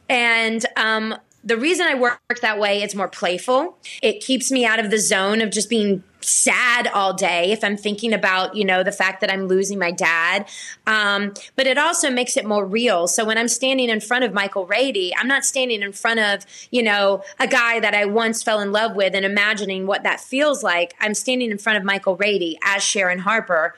[0.08, 1.16] And um
[1.48, 3.78] the reason I work that way, it's more playful.
[4.02, 7.78] It keeps me out of the zone of just being sad all day if I'm
[7.78, 10.46] thinking about, you know, the fact that I'm losing my dad.
[10.86, 13.08] Um, but it also makes it more real.
[13.08, 16.44] So when I'm standing in front of Michael Rady, I'm not standing in front of,
[16.70, 20.20] you know, a guy that I once fell in love with and imagining what that
[20.20, 20.92] feels like.
[21.00, 23.74] I'm standing in front of Michael Rady as Sharon Harper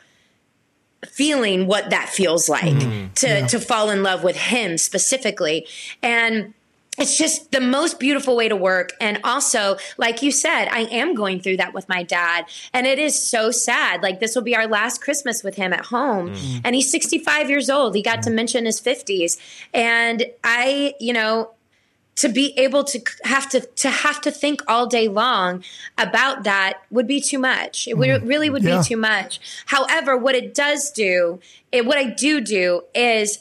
[1.06, 5.66] feeling what that feels like to to fall in love with him specifically
[6.02, 6.52] and
[7.00, 8.92] it's just the most beautiful way to work.
[9.00, 12.46] And also like you said i am going through that with my dad.
[12.72, 14.02] And it is so sad.
[14.02, 16.30] Like this will be our last christmas with him at home.
[16.34, 16.60] Mm.
[16.64, 17.94] And he's 65 years old.
[17.94, 18.34] He got to mm.
[18.34, 19.38] mention his 50s
[19.72, 21.50] and i you know
[22.16, 25.64] to be able to have to to have to think all day long
[25.96, 27.88] about that would be too much.
[27.88, 28.28] It would, mm.
[28.28, 28.78] really would Yeah.
[28.78, 29.40] be too much.
[29.66, 31.40] However, what it does do,
[31.72, 33.38] it, what I do do is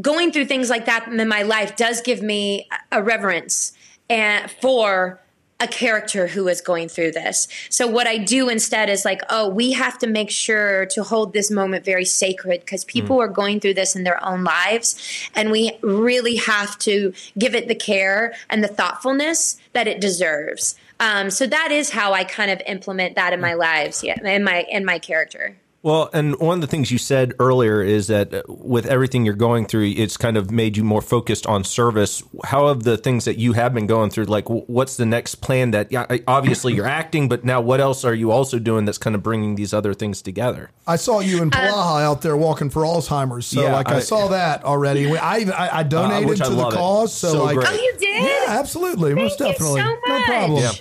[0.00, 3.72] going through things like that in my life does give me a reverence
[4.08, 5.20] and for
[5.60, 7.46] a character who is going through this.
[7.68, 11.34] So what I do instead is like, oh, we have to make sure to hold
[11.34, 15.50] this moment very sacred because people are going through this in their own lives and
[15.50, 20.76] we really have to give it the care and the thoughtfulness that it deserves.
[20.98, 24.44] Um, so that is how I kind of implement that in my lives, yeah, in
[24.44, 25.56] my in my character.
[25.82, 29.32] Well, and one of the things you said earlier is that uh, with everything you're
[29.34, 32.22] going through, it's kind of made you more focused on service.
[32.44, 35.70] How have the things that you have been going through, like what's the next plan
[35.70, 39.16] that, yeah, obviously you're acting, but now what else are you also doing that's kind
[39.16, 40.70] of bringing these other things together?
[40.86, 43.46] I saw you in Palaha out there walking for Alzheimer's.
[43.46, 45.16] So Yeah, like I, I- saw that already.
[45.16, 46.76] I even, I, I donated which I to the love it.
[46.76, 47.14] cause.
[47.14, 47.68] So, So like, great.
[47.70, 48.22] Oh, you did?
[48.24, 49.14] yeah, absolutely.
[49.14, 49.80] most Thank definitely.
[49.80, 50.62] you so No problem.
[50.62, 50.72] Yeah.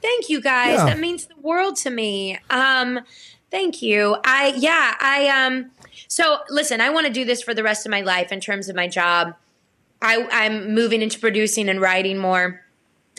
[0.00, 0.78] Thank you guys.
[0.78, 0.86] Yeah.
[0.86, 2.38] That means the world to me.
[2.48, 3.00] Um,
[3.50, 4.16] thank you.
[4.24, 5.70] I yeah, I um
[6.08, 8.68] so listen, I want to do this for the rest of my life in terms
[8.68, 9.34] of my job.
[10.02, 12.62] I, I'm moving into producing and writing more.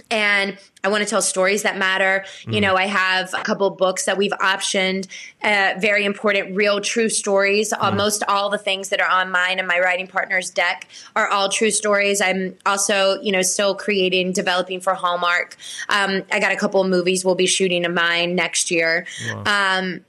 [0.09, 2.25] And I want to tell stories that matter.
[2.47, 5.07] You know, I have a couple books that we've optioned,
[5.43, 7.71] uh, very important, real, true stories.
[7.71, 11.49] Almost all the things that are on mine and my writing partner's deck are all
[11.49, 12.19] true stories.
[12.19, 15.55] I'm also, you know, still creating, developing for Hallmark.
[15.87, 19.05] Um, I got a couple of movies we'll be shooting of mine next year.
[19.45, 20.03] Um,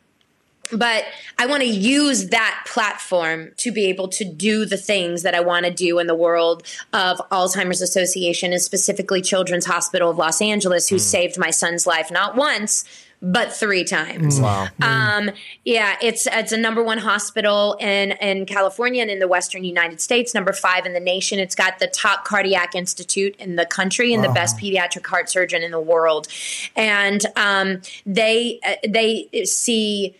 [0.70, 1.05] but
[1.38, 5.40] I want to use that platform to be able to do the things that I
[5.40, 10.40] want to do in the world of Alzheimer's Association and specifically Children's Hospital of Los
[10.40, 12.85] Angeles, who saved my son's life not once
[13.25, 14.40] but three times.
[14.40, 14.66] Wow.
[14.83, 15.31] Um,
[15.64, 20.01] yeah, it's it's a number one hospital in in California and in the Western United
[20.01, 21.38] States, number five in the nation.
[21.38, 25.62] It's got the top cardiac institute in the country and the best pediatric heart surgeon
[25.62, 26.27] in the world,
[26.75, 30.16] and um, they uh, they see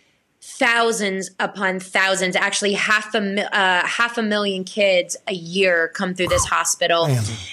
[0.59, 6.29] thousands upon thousands actually half a uh, half a million kids a year come through
[6.29, 7.09] this hospital.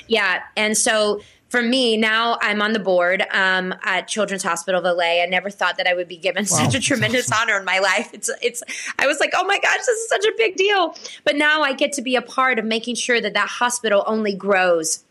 [0.08, 4.98] Yeah and so for me now i'm on the board um, at children's hospital of
[4.98, 7.80] la i never thought that i would be given such a tremendous honor in my
[7.80, 8.14] life.
[8.14, 8.62] It's it's
[9.00, 10.96] i was like oh my gosh this is such a big deal.
[11.24, 14.36] But now i get to be a part of making sure that that hospital only
[14.36, 15.04] grows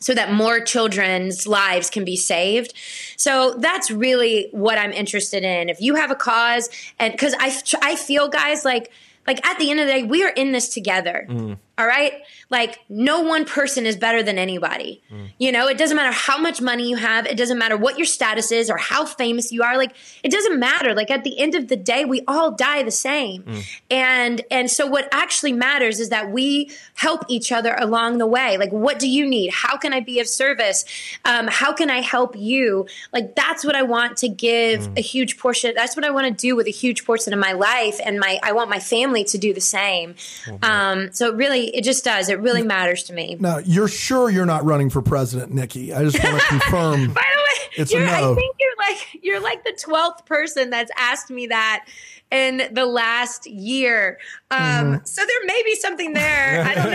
[0.00, 2.74] so that more children's lives can be saved.
[3.16, 5.68] So that's really what I'm interested in.
[5.68, 8.90] If you have a cause, and because I, I feel, guys, like
[9.26, 11.26] like at the end of the day, we are in this together.
[11.28, 11.58] Mm.
[11.80, 12.12] All right,
[12.50, 15.02] like no one person is better than anybody.
[15.38, 17.24] You know, it doesn't matter how much money you have.
[17.24, 19.78] It doesn't matter what your status is or how famous you are.
[19.78, 20.94] Like it doesn't matter.
[20.94, 23.62] Like at the end of the day, we all die the same.
[23.90, 28.58] And and so what actually matters is that we help each other along the way.
[28.58, 29.50] Like what do you need?
[29.50, 30.84] How can I be of service?
[31.24, 32.86] Um, how can I help you?
[33.10, 35.72] Like that's what I want to give a huge portion.
[35.74, 38.38] That's what I want to do with a huge portion of my life, and my
[38.42, 40.14] I want my family to do the same.
[40.62, 42.28] Um, so it really, it just does.
[42.28, 43.36] It really matters to me.
[43.40, 45.92] Now, you're sure you're not running for president, Nikki?
[45.92, 47.12] I just want to confirm.
[47.12, 48.32] By the way, It's a you're, no.
[48.32, 51.86] I think you're like you're like the twelfth person that's asked me that
[52.30, 54.18] in the last year.
[54.50, 55.04] Um, Mm-hmm.
[55.04, 56.64] So there may be something there.
[56.64, 56.90] I don't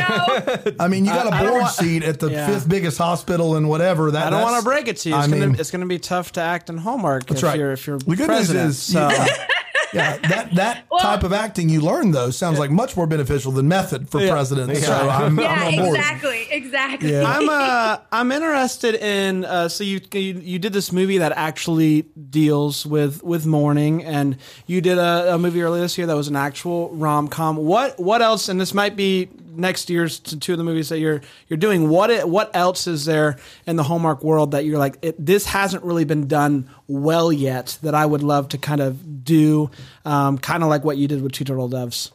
[0.68, 0.76] know.
[0.84, 2.48] I mean, you got a board seat at the Yeah.
[2.48, 4.12] fifth biggest hospital and whatever.
[4.12, 5.16] That I don't want to break it to you.
[5.16, 7.60] It's I gonna mean, it's gonna be tough to act in Hallmark that's if right.
[7.60, 8.66] you're if you're the good president.
[8.68, 9.10] news is, so.
[9.10, 9.28] yeah,
[9.96, 13.68] yeah, that that type of acting you learn though sounds like much more beneficial than
[13.68, 14.32] method for Yeah.
[14.32, 14.78] president.
[14.78, 15.98] So I'm, yeah, I'm on board.
[15.98, 17.12] exactly, exactly.
[17.12, 17.24] Yeah.
[17.26, 22.04] I'm uh I'm interested in uh so you, you you did this movie that actually
[22.30, 26.28] deals with with mourning and you did a, a movie earlier this year that was
[26.28, 27.58] an actual rom com.
[27.58, 28.50] What what else?
[28.50, 31.90] And this might be next year's to two of the movies that you're you're doing.
[31.90, 35.46] What it, what else is there in the Hallmark world that you're like it, this
[35.46, 39.70] hasn't really been done well yet that I would love to kind of do,
[40.06, 42.12] um, kind of like what you did with Two Turtle Doves.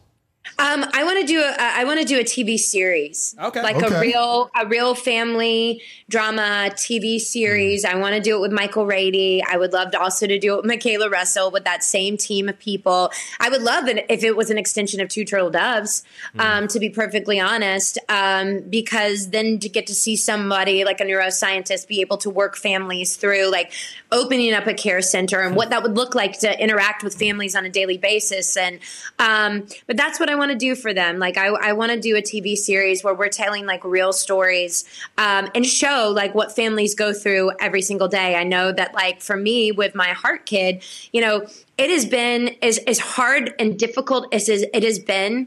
[0.58, 3.34] Um, I want to do a I want to do a TV series.
[3.38, 3.62] Okay.
[3.62, 3.94] like Okay.
[3.94, 7.84] a real a real family drama TV series.
[7.84, 9.42] I want to do it with Michael Rady.
[9.46, 12.48] I would love to also to do it with Michaela Russell with that same team
[12.48, 13.10] of people.
[13.38, 16.04] I would love it if it was an extension of Two Turtle Doves.
[16.38, 21.04] Um, to be perfectly honest, um, because then to get to see somebody like a
[21.04, 23.72] neuroscientist be able to work families through like
[24.10, 27.54] opening up a care center and what that would look like to interact with families
[27.54, 28.78] on a daily basis and
[29.18, 32.00] um, but that's what i want to do for them like i, I want to
[32.00, 34.84] do a tv series where we're telling like real stories
[35.18, 39.20] um, and show like what families go through every single day i know that like
[39.20, 41.46] for me with my heart kid you know
[41.78, 45.46] it has been as, as hard and difficult as it has been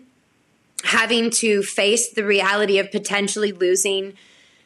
[0.83, 4.13] having to face the reality of potentially losing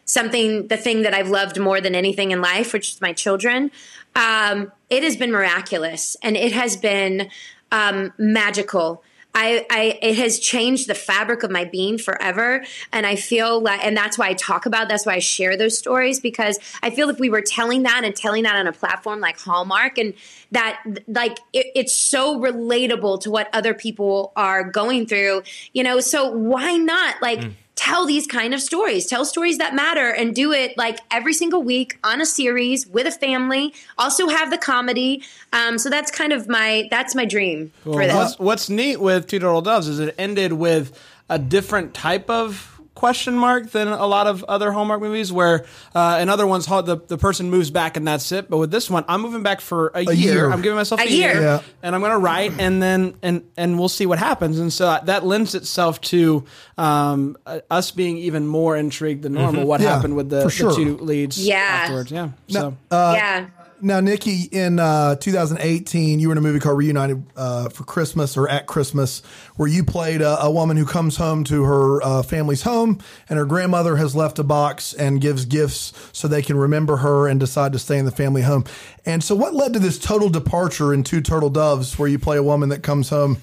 [0.06, 3.71] something, the thing that I've loved more than anything in life, which is my children.
[4.15, 7.30] Um, it has been miraculous and it has been
[7.71, 9.03] um, magical.
[9.38, 12.63] I, I, it has changed the fabric of my being forever.
[12.91, 15.78] And I feel like, and that's why I talk about, that's why I share those
[15.78, 19.19] stories because I feel if we were telling that and telling that on a platform
[19.19, 20.15] like Hallmark and
[20.52, 26.00] that like it, it's so relatable to what other people are going through, you know,
[26.00, 27.50] so why not like, hmm.
[27.78, 31.63] Tell these kind of stories, tell stories that matter, and do it like every single
[31.63, 33.73] week on a series with a family.
[33.98, 35.23] Also have the comedy.
[35.54, 38.13] Um, so that's kind of my that's my dream for this.
[38.13, 41.00] What's, what's neat with Two Turtle Doves is it ended with
[41.30, 46.17] a different type of question mark than a lot of other Hallmark movies, where uh,
[46.21, 48.50] in other ones the the person moves back and that's it.
[48.50, 50.15] But with this one, I'm moving back for a, year.
[50.33, 50.52] year.
[50.52, 51.33] I'm giving myself a, A year.
[51.33, 51.62] year, Yeah.
[51.83, 54.60] and I'm going to write, and then and and we'll see what happens.
[54.60, 56.43] And so that lends itself to
[56.77, 59.65] um, uh, us being even more intrigued than normal.
[59.65, 61.37] What Yeah, happened with the, for the two leads?
[61.45, 61.58] Yeah.
[61.58, 62.12] afterwards.
[62.12, 62.29] Yeah.
[62.50, 62.75] So.
[62.91, 63.48] yeah.
[63.80, 68.36] Now, Nikki, in uh, 2018, you were in a movie called Reunited uh, for Christmas
[68.36, 69.21] or at Christmas,
[69.56, 72.98] where you played a, a woman who comes home to her uh, family's home,
[73.30, 77.28] and her grandmother has left a box and gives gifts so they can remember her
[77.28, 78.65] and decide to stay in the family home.
[79.06, 82.38] And so, what led to this total departure in Two Turtle Doves, where you play
[82.38, 83.38] a woman that comes home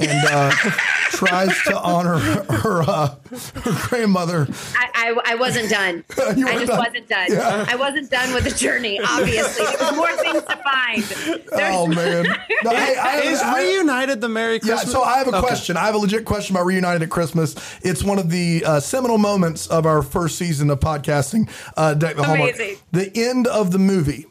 [0.00, 0.50] and uh,
[1.10, 3.14] tries to honor her, her, uh,
[3.62, 4.46] her grandmother?
[4.76, 6.04] I, I, I wasn't done.
[6.36, 6.78] You I just done?
[6.78, 7.30] wasn't done.
[7.32, 9.00] I wasn't done with the journey.
[9.00, 11.02] Obviously, there was more things to find.
[11.02, 12.24] There's, Oh man!
[12.64, 14.92] No, hey, I- Is I- reunited the Merry Yeah, Christmas?
[14.92, 15.40] so I have a Okay.
[15.40, 15.76] question.
[15.76, 17.54] I have a legit question about Reunited at Christmas.
[17.82, 22.16] It's one of the uh, seminal moments of our first season of podcasting, uh, Deck
[22.16, 22.54] the Hallmark.
[22.54, 22.76] Amazing.
[22.92, 24.26] The end of the movie.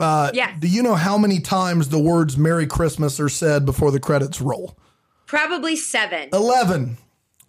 [0.00, 0.56] Uh, Yes.
[0.58, 4.40] Do you know how many times the words Merry Christmas are said before the credits
[4.40, 4.76] roll?
[5.26, 6.28] Probably seven.
[6.32, 6.96] 11.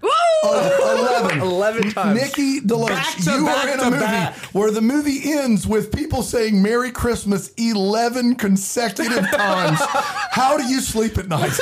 [0.02, 0.10] Woo!
[0.44, 1.40] 11.
[1.42, 2.22] 11 times.
[2.22, 4.36] Nikki DeLoach, you back are in a movie back.
[4.54, 9.80] where the movie ends with people saying Merry Christmas 11 consecutive times.
[9.82, 11.58] How do you sleep at night?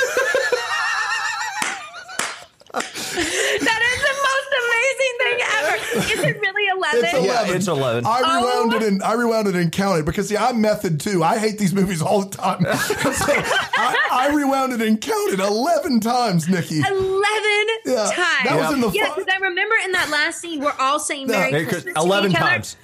[6.70, 7.04] 11?
[7.04, 7.24] It's 11.
[7.24, 8.06] Yeah, it's 11.
[8.06, 8.40] I oh.
[8.40, 11.22] rewound it and I rewound it and counted because see, I'm method too.
[11.22, 12.60] I hate these movies all the time.
[12.64, 16.78] so I, I, rewound it and counted 11 times, Nikki.
[16.80, 17.94] 11 yeah.
[17.94, 18.14] times.
[18.44, 21.28] That was in the Yeah, because I remember in that last scene we're all saying
[21.28, 21.68] Merry yeah.
[21.68, 22.76] Christmas 11 times.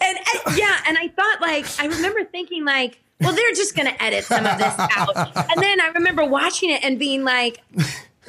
[0.00, 3.88] And, and yeah, and I thought like I remember thinking like well, they're just going
[3.88, 5.16] to edit some of this out.
[5.16, 7.62] and then I remember watching it and being like,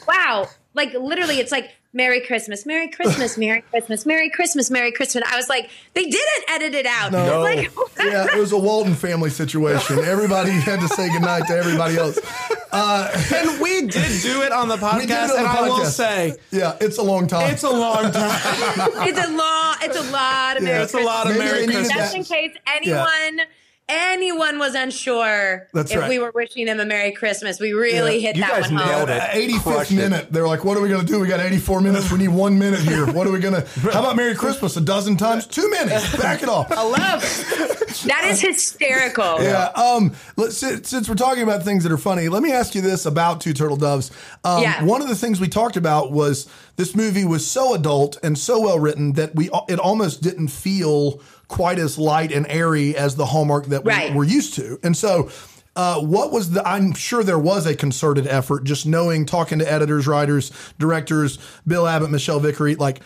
[0.07, 5.23] wow, like literally, it's like Merry Christmas, Merry Christmas, Merry Christmas, Merry Christmas, Merry Christmas.
[5.27, 7.11] I was like, they didn't edit it out.
[7.11, 7.41] No.
[7.47, 9.99] Like, yeah, it was a Walton family situation.
[10.05, 12.19] Everybody had to say goodnight to everybody else.
[12.71, 15.61] Uh, and we did do it on the podcast, We did on and the I
[15.61, 17.51] will say Yeah, it's a long time.
[17.51, 18.39] it's a long time.
[19.07, 19.77] it's a lot.
[19.81, 21.89] It's a lot of Merry it's a lot of Merry Christmas.
[21.89, 23.41] Just in case anyone
[23.89, 26.09] anyone was unsure That's if right.
[26.09, 27.59] we were wishing them a Merry Christmas.
[27.59, 28.27] We really Yeah.
[28.27, 28.89] hit You that guys one home.
[28.89, 29.21] nailed it.
[29.33, 29.95] 85th Crushed it.
[29.95, 31.19] minute, they're like, "What are we going to do?
[31.19, 32.11] We got 84 minutes.
[32.11, 33.05] We need one minute here.
[33.05, 33.67] What are we going to?
[33.91, 35.45] How about Merry Christmas a dozen times?
[35.47, 35.91] Too many.
[36.17, 37.23] Back it off." I love
[38.05, 39.41] That is hysterical.
[39.41, 39.65] Yeah.
[39.75, 40.13] Um.
[40.35, 43.05] Let's since, since we're talking about things that are funny, let me ask you this
[43.05, 44.11] about Two Turtle Doves.
[44.43, 44.83] Um, Yeah.
[44.83, 46.47] One of the things we talked about was
[46.77, 51.19] this movie was so adult and so well written that we it almost didn't feel
[51.49, 54.11] quite as light and airy as the Hallmark that Right.
[54.11, 55.29] we, we're used to, and so.
[55.75, 56.67] Uh, what was the?
[56.67, 58.63] I'm sure there was a concerted effort.
[58.63, 62.99] Just knowing, talking to editors, writers, directors, Bill Abbott, Michelle Vicary, like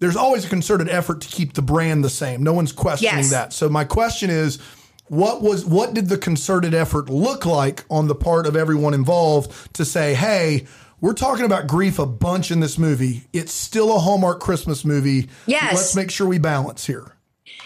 [0.00, 2.42] there's always a concerted effort to keep the brand the same.
[2.42, 3.30] No one's questioning Yes.
[3.30, 3.52] that.
[3.52, 4.58] So my question is,
[5.06, 9.72] what was what did the concerted effort look like on the part of everyone involved
[9.74, 10.66] to say, hey,
[11.00, 13.24] we're talking about grief a bunch in this movie.
[13.32, 15.28] It's still a Hallmark Christmas movie.
[15.46, 15.74] Yes.
[15.74, 17.14] Let's make sure we balance here.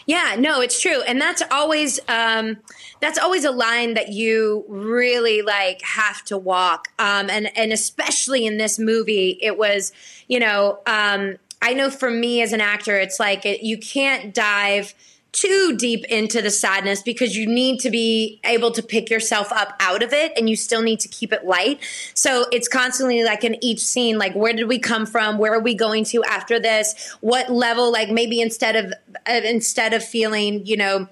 [0.06, 2.56] Yeah, no, it's true, and that's always um,
[3.00, 8.44] that's always a line that you really like have to walk, um, and and especially
[8.46, 9.92] in this movie, it was
[10.26, 14.34] you know um, I know for me as an actor, it's like it, you can't
[14.34, 14.94] dive
[15.32, 19.74] too deep into the sadness because you need to be able to pick yourself up
[19.80, 21.80] out of it and you still need to keep it light.
[22.14, 25.38] So it's constantly like in each scene, like where did we come from?
[25.38, 27.16] Where are we going to after this?
[27.20, 28.92] What level, like maybe instead of,
[29.26, 31.08] uh, instead of feeling, you know,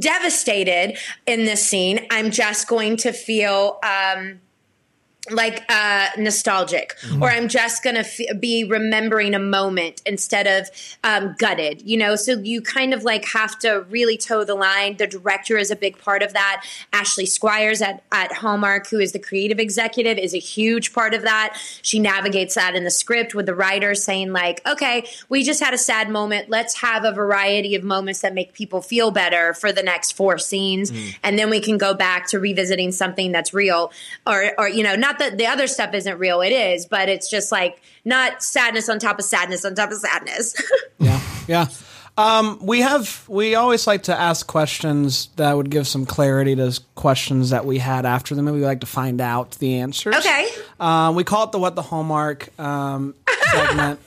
[0.00, 4.40] devastated in this scene, I'm just going to feel, um,
[5.30, 10.68] like uh, nostalgic, or I'm just gonna f- be remembering a moment instead of
[11.04, 11.82] um, gutted.
[11.82, 14.96] You know, so you kind of like have to really toe the line.
[14.96, 16.64] The director is a big part of that.
[16.92, 21.22] Ashley Squires at at Hallmark, who is the creative executive, is a huge part of
[21.22, 21.58] that.
[21.82, 25.74] She navigates that in the script with the writers saying like, okay, we just had
[25.74, 26.48] a sad moment.
[26.48, 30.38] Let's have a variety of moments that make people feel better for the next four
[30.38, 33.92] scenes, and then we can go back to revisiting something that's real,
[34.26, 36.40] or or you know, not that the other stuff isn't real.
[36.40, 39.98] It is, but it's just like not sadness on top of sadness on top of
[39.98, 40.54] sadness.
[41.00, 41.66] Yeah, yeah.
[42.16, 46.76] Um, we have we always like to ask questions that would give some clarity to
[46.96, 48.58] questions that we had after the movie.
[48.58, 50.16] We like to find out the answers.
[50.16, 50.48] Okay.
[50.80, 52.48] Um, we call it the what the hallmark.
[52.58, 53.14] Um,
[53.50, 54.00] segment.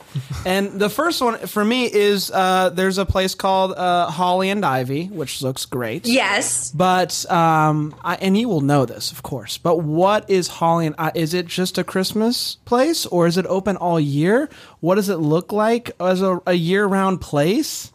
[0.46, 4.66] And the first one for me is uh, there's a place called uh, Holly and
[4.66, 6.06] Ivy, which looks great.
[6.06, 6.72] Yes.
[6.72, 9.58] But um, I, and you will know this, of course.
[9.58, 13.46] But what is Holly and I, is it just a Christmas place, or is it
[13.48, 14.50] open all year?
[14.80, 17.92] What does it look like as a, a year-round place?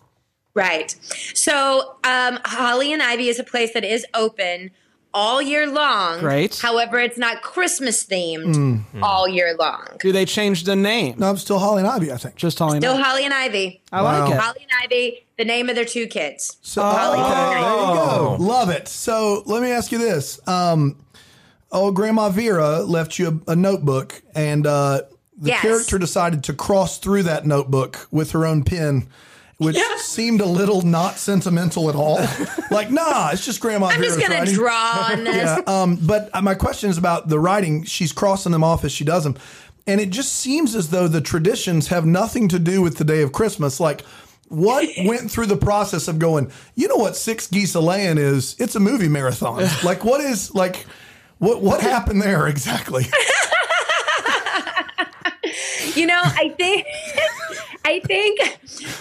[0.54, 0.90] Right.
[1.34, 4.70] So, um, Holly and Ivy is a place that is open
[5.14, 6.20] all year long.
[6.20, 6.58] Great.
[6.58, 9.86] However, it's not Christmas themed all year long.
[10.00, 11.14] Do they change the name?
[11.18, 12.12] No, I'm still Holly and Ivy.
[12.12, 12.36] I think.
[12.36, 13.02] Just Holly and Still Ivy.
[13.02, 13.82] Holly and Ivy.
[13.92, 14.36] I like it.
[14.38, 16.58] Holly and Ivy, the name of their two kids.
[16.62, 18.36] So, okay, there you go.
[18.38, 18.88] Love it.
[18.88, 20.38] So let me ask you this.
[20.48, 21.02] Um,
[21.72, 25.02] oh, Grandma Vera left you a, a notebook, and uh,
[25.38, 25.62] the Yes.
[25.62, 29.06] character decided to cross through that notebook with her own pen.
[29.58, 32.20] Which seemed a little not sentimental at all.
[32.70, 34.54] like, nah, it's just Grandma I'm just gonna writing.
[34.54, 35.36] draw on this.
[35.36, 37.84] Yeah, um, but my question is about the writing.
[37.84, 39.36] She's crossing them off as she does them.
[39.86, 43.22] And it just seems as though the traditions have nothing to do with the day
[43.22, 43.80] of Christmas.
[43.80, 44.02] Like,
[44.48, 48.56] what went through the process of going, you know what Six Geese a Laying is?
[48.58, 49.66] It's a movie marathon.
[49.84, 50.84] like, what is, like,
[51.38, 53.04] what, what happened there exactly?
[55.94, 56.84] you know, I think
[57.86, 58.40] I think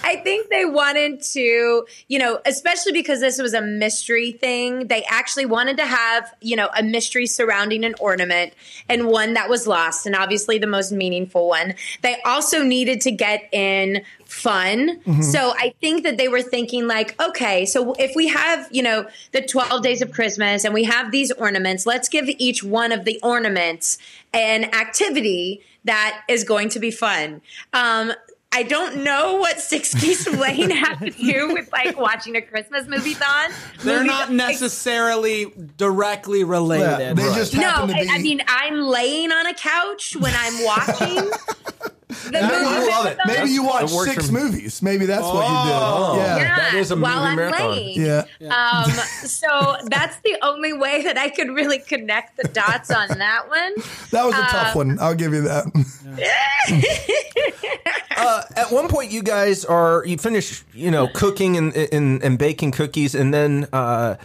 [0.04, 5.02] I think they wanted to, you know, especially because this was a mystery thing, they
[5.10, 8.54] actually wanted to have, you know, a mystery surrounding an ornament
[8.88, 11.74] and one that was lost and obviously the most meaningful one.
[12.02, 15.00] They also needed to get in fun.
[15.22, 19.08] So I think that they were thinking like, okay, so if we have, you know,
[19.32, 23.04] the 12 days of Christmas and we have these ornaments, let's give each one of
[23.04, 23.98] the ornaments
[24.32, 27.40] an activity that is going to be fun.
[27.72, 28.12] Um,
[28.52, 32.86] I don't know what Six Geese Lane have to do with like watching a Christmas
[32.88, 33.50] movie thon.
[33.82, 37.16] They're Movie not thon- necessarily directly Yeah, related.
[37.16, 38.14] they just No, happen to I.
[38.14, 41.30] I mean I'm laying on a couch when I'm watching
[42.08, 42.56] the Maybe movie.
[42.84, 43.16] you love it.
[43.16, 43.26] marathon.
[43.26, 44.40] Maybe you watch That works six for me.
[44.42, 44.80] movies.
[44.82, 46.22] Maybe that's what you did.
[46.22, 46.36] Yeah.
[46.38, 47.70] Yeah, That is a while movie I'm marathon.
[47.72, 48.00] laying.
[48.00, 48.24] Yeah.
[48.84, 48.90] Um,
[49.26, 53.74] so that's the only way that I could really connect the dots on that one.
[54.12, 54.98] That was a Uh, tough one.
[55.00, 55.64] I'll give you that.
[58.18, 62.38] Uh, at one point, you guys are you finish you know cooking and and, and
[62.38, 64.16] baking cookies, and then uh,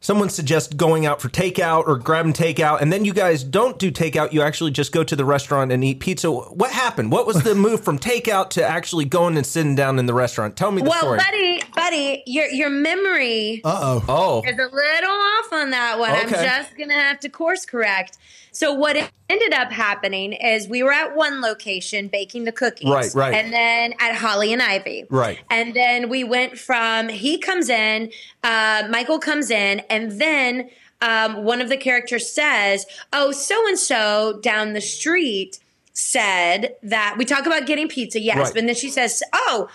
[0.00, 3.90] someone suggests going out for takeout or grabbing takeout, and then you guys don't do
[3.90, 4.32] takeout.
[4.32, 6.30] You actually just go to the restaurant and eat pizza.
[6.30, 7.10] What happened?
[7.12, 10.56] What was the move from takeout to actually going and sitting down in the restaurant?
[10.56, 11.18] Tell me the Well, story.
[11.18, 14.04] buddy, buddy, your your memory Uh oh.
[14.08, 16.10] oh, is a little off on that one.
[16.10, 18.18] I'm just gonna have to course correct.
[18.56, 18.96] So what
[19.28, 23.34] ended up happening is we were at one location baking the cookies, Right, right.
[23.34, 25.38] and then at Holly and Ivy, Right.
[25.50, 28.10] and then we went from he comes in,
[28.42, 30.70] uh, Michael comes in, and then
[31.02, 35.58] um, one of the characters says, "Oh, so and so down the street."
[35.92, 38.54] Said that we talk about getting pizza, yes, Right.
[38.54, 39.68] but then she says, "Oh,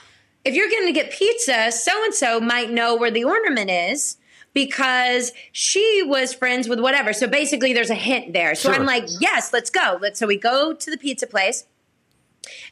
[0.46, 4.18] if you're going to get pizza, so and so might know where the ornament is
[4.54, 7.14] because she was friends with whatever.
[7.14, 8.56] So basically, there's a hint there.
[8.56, 8.80] So Sure.
[8.80, 9.98] I'm like, yes, let's go.
[10.02, 10.20] Let's.
[10.20, 11.66] So we go to the pizza place.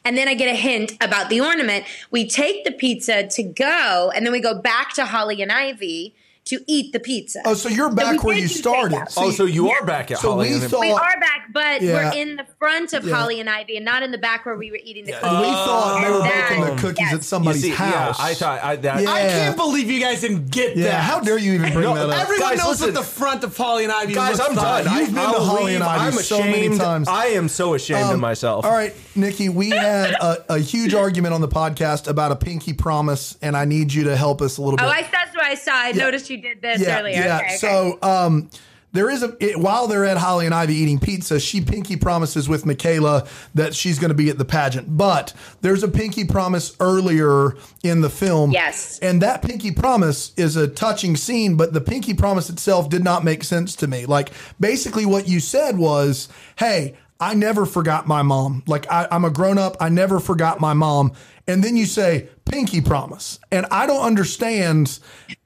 [0.04, 1.84] And then I get a hint about the ornament.
[2.10, 6.14] We take the pizza to go, and then we go back to Holly and Ivy
[6.50, 7.40] to eat the pizza.
[7.44, 8.96] Oh, so you're back we where you started.
[8.98, 9.14] takeout.
[9.16, 10.48] oh, so you are back at so Holly.
[10.50, 12.10] we and- thought we are back, but Yeah.
[12.10, 13.14] we're in the front of Yeah.
[13.14, 15.40] Holly and Ivy, and not in the back where we were eating the and cookies.
[15.40, 17.14] we thought they were that- baking the cookies yes.
[17.14, 18.16] at somebody's see, house.
[18.18, 19.02] Yeah, I thought I, that.
[19.02, 19.10] Yeah.
[19.12, 21.00] I can't believe you guys didn't get Yeah, that.
[21.02, 22.20] how dare you even bring No, that up?
[22.22, 22.86] Everyone Guys, knows listen.
[22.86, 24.84] what the front of Holly and Ivy Guys, I'm done.
[24.98, 25.84] You've been I, to Holly and.
[25.84, 27.08] Ivy I'm so many times.
[27.08, 28.64] I am so ashamed of Um, myself.
[28.64, 32.72] All right, Nikki, we had a, a huge argument on the podcast about a pinky
[32.72, 34.84] promise, and I need you to help us a little bit.
[34.86, 35.72] Oh, I that's what I saw.
[35.74, 37.14] I noticed you did this yeah, earlier.
[37.14, 37.36] yeah.
[37.36, 37.56] Okay, okay.
[37.56, 38.50] So, um,
[38.92, 42.48] there is a it, while they're at Holly and Ivy eating pizza, she pinky promises
[42.48, 44.96] with Michaela that she's going to be at the pageant.
[44.96, 48.50] But there's a pinky promise earlier in the film.
[48.50, 48.98] Yes.
[48.98, 53.24] and that pinky promise is a touching scene, but the pinky promise itself did not
[53.24, 54.06] make sense to me.
[54.06, 58.62] Like basically, what you said was, "Hey." I never forgot my mom.
[58.66, 59.76] Like I, I'm a grown up.
[59.78, 61.12] I never forgot my mom.
[61.50, 63.38] And then you say pinky promise.
[63.50, 64.98] And I don't understand,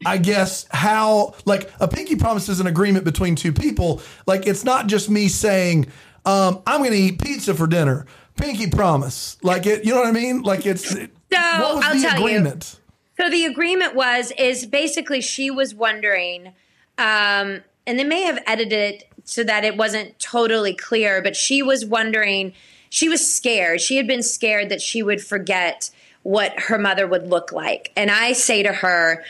[0.07, 4.01] I guess, how like a pinky promise is an agreement between two people.
[4.27, 5.87] Like it's not just me saying,
[6.25, 8.07] um, I'm gonna eat pizza for dinner.
[8.37, 9.37] Pinky promise.
[9.43, 10.43] Like it, you know what I mean?
[10.43, 10.99] Like it's so
[11.31, 12.27] what was I'll the tell you.
[12.27, 12.81] agreement?
[13.21, 16.49] So the agreement was is basically she was wondering,
[16.99, 21.63] um, and they may have edited it so that it wasn't totally clear, but she
[21.63, 22.53] was wondering,
[22.91, 23.81] she was scared.
[23.81, 25.91] She had been scared that she would forget
[26.25, 27.93] what her mother would look like.
[27.97, 29.25] And I say to her,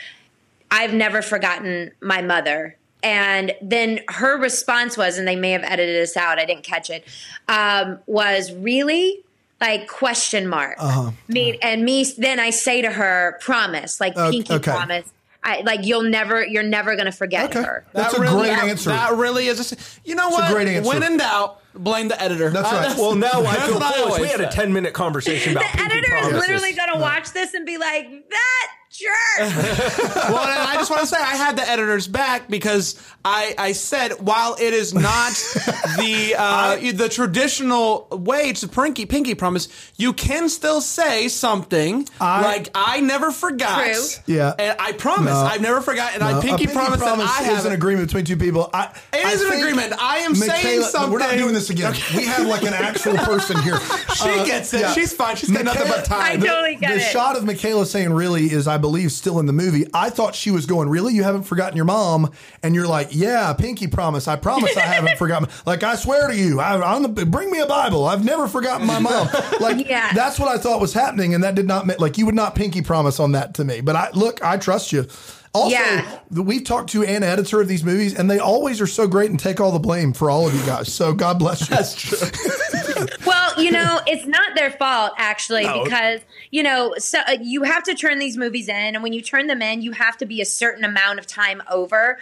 [0.71, 2.75] I've never forgotten my mother.
[3.03, 6.89] And then her response was, and they may have edited this out, I didn't catch
[6.89, 7.05] it,
[7.47, 9.21] um, was really?
[9.61, 10.75] like question mark.
[10.77, 11.11] Uh-huh.
[11.29, 12.03] Me and me.
[12.17, 14.69] Then I say to her, promise, like Uh, pinky okay.
[14.71, 15.05] promise.
[15.45, 17.63] I like you'll never, you're never gonna forget Okay.
[17.63, 17.85] her.
[17.93, 18.89] That's That a really- great that- answer.
[18.89, 19.71] That really is.
[19.71, 20.51] A, you know It's a what?
[20.51, 20.89] great answer.
[20.89, 22.49] When in doubt, blame the editor.
[22.49, 22.97] That's Uh, right.
[22.97, 24.19] Well, now I feel what I foolish.
[24.21, 27.65] We had a 10 minute conversation about The editor is literally gonna watch this and
[27.65, 28.67] be like, that
[28.97, 29.39] jerk.
[30.29, 33.71] well, and I just want to say I had the editor's back because I, I
[33.73, 35.31] said while it is not
[35.97, 39.67] the uh, the traditional way to pinky pinky promise,
[39.97, 43.85] you can still say something I- like I never forgot.
[43.85, 44.03] True.
[44.35, 44.53] Yeah.
[44.57, 45.39] and I promise No.
[45.41, 48.07] I've never forgot, and No, I pinky, a promise, that I is have an agreement
[48.07, 48.69] between two people.
[48.73, 49.93] I, It I is an agreement.
[49.99, 51.11] I am saying something.
[51.11, 51.93] We're not doing this again.
[52.15, 53.77] We have like an actual person here.
[54.15, 54.79] She Uh, gets it.
[54.81, 54.93] yeah.
[54.93, 55.35] She's fine.
[55.35, 56.21] She's got nothing but time.
[56.21, 56.99] I totally get the it.
[56.99, 59.85] The shot of Michaela saying "really" is, I believe, still in the movie.
[59.93, 61.13] I thought she was going, "Really?
[61.15, 62.31] You haven't forgotten your mom?"
[62.61, 64.27] And you're like, "Yeah, pinky promise.
[64.27, 65.49] I promise I haven't forgotten.
[65.65, 68.05] Like I swear to you, I, I'm the, bring me a Bible.
[68.05, 69.27] I've never forgotten my mom.
[69.59, 70.11] Like Yeah.
[70.13, 72.81] that's what I thought was happening, and that did not like you would not pinky
[72.81, 73.81] promise on that to me.
[73.81, 75.07] But I look, I trust you.
[75.55, 76.19] Also, Yeah.
[76.31, 79.39] we've talked to an editor of these movies, and they always are so great and
[79.39, 80.91] take all the blame for all of you guys.
[80.93, 81.75] So God bless you.
[81.75, 82.17] That's true.
[83.25, 85.83] Well, you know, it's not their fault actually No.
[85.83, 89.21] because you know, so uh, you have to turn these movies in, and when you
[89.21, 92.17] turn them in, you have to be a certain amount of time over.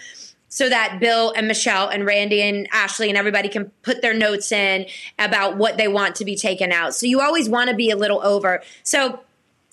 [0.50, 4.52] So that Bill and Michelle and Randy and Ashley and everybody can put their notes
[4.52, 4.86] in
[5.20, 6.94] about what they want to be taken out.
[6.96, 8.62] So you always want to be a little over.
[8.84, 9.20] So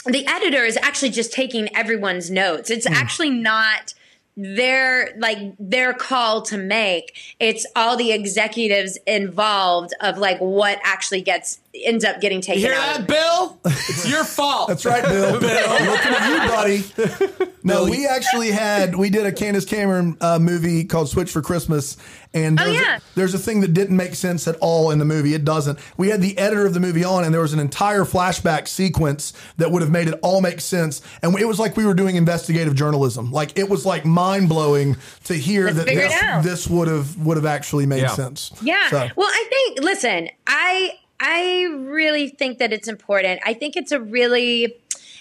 [0.06, 2.70] the editor is actually just taking everyone's notes.
[2.70, 3.94] It's actually not
[4.36, 7.34] their like their call to make.
[7.40, 12.68] It's all the executives involved of like what actually gets ends up getting taken You
[12.68, 13.06] taken hear out.
[13.06, 13.60] that, Bill?
[13.90, 14.68] It's your fault.
[14.68, 15.32] That's right, Bill.
[15.32, 17.50] Looking at you, buddy.
[17.62, 21.98] No, we actually had we did a Candace Cameron uh, movie called Switch for Christmas,
[22.32, 22.96] and Oh, there's, yeah.
[22.96, 25.34] a, there's a thing that didn't make sense at all in the movie.
[25.34, 25.78] It doesn't.
[25.96, 29.32] We had the editor of the movie on, and there was an entire flashback sequence
[29.56, 32.14] that would have made it all make sense, and it was like we were doing
[32.16, 33.32] investigative journalism.
[33.32, 37.36] Like it was like mind blowing to hear Let's that this, this would have would
[37.36, 38.08] have actually made Yeah.
[38.08, 38.52] sense.
[38.62, 38.88] Yeah.
[38.90, 43.40] So- Well, I think listen, I I really think that it's important.
[43.44, 44.76] I think it's a really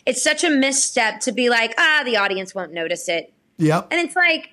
[0.05, 3.33] it's such a misstep to be like, ah, the audience won't notice it.
[3.57, 3.87] Yep.
[3.91, 4.49] And it's like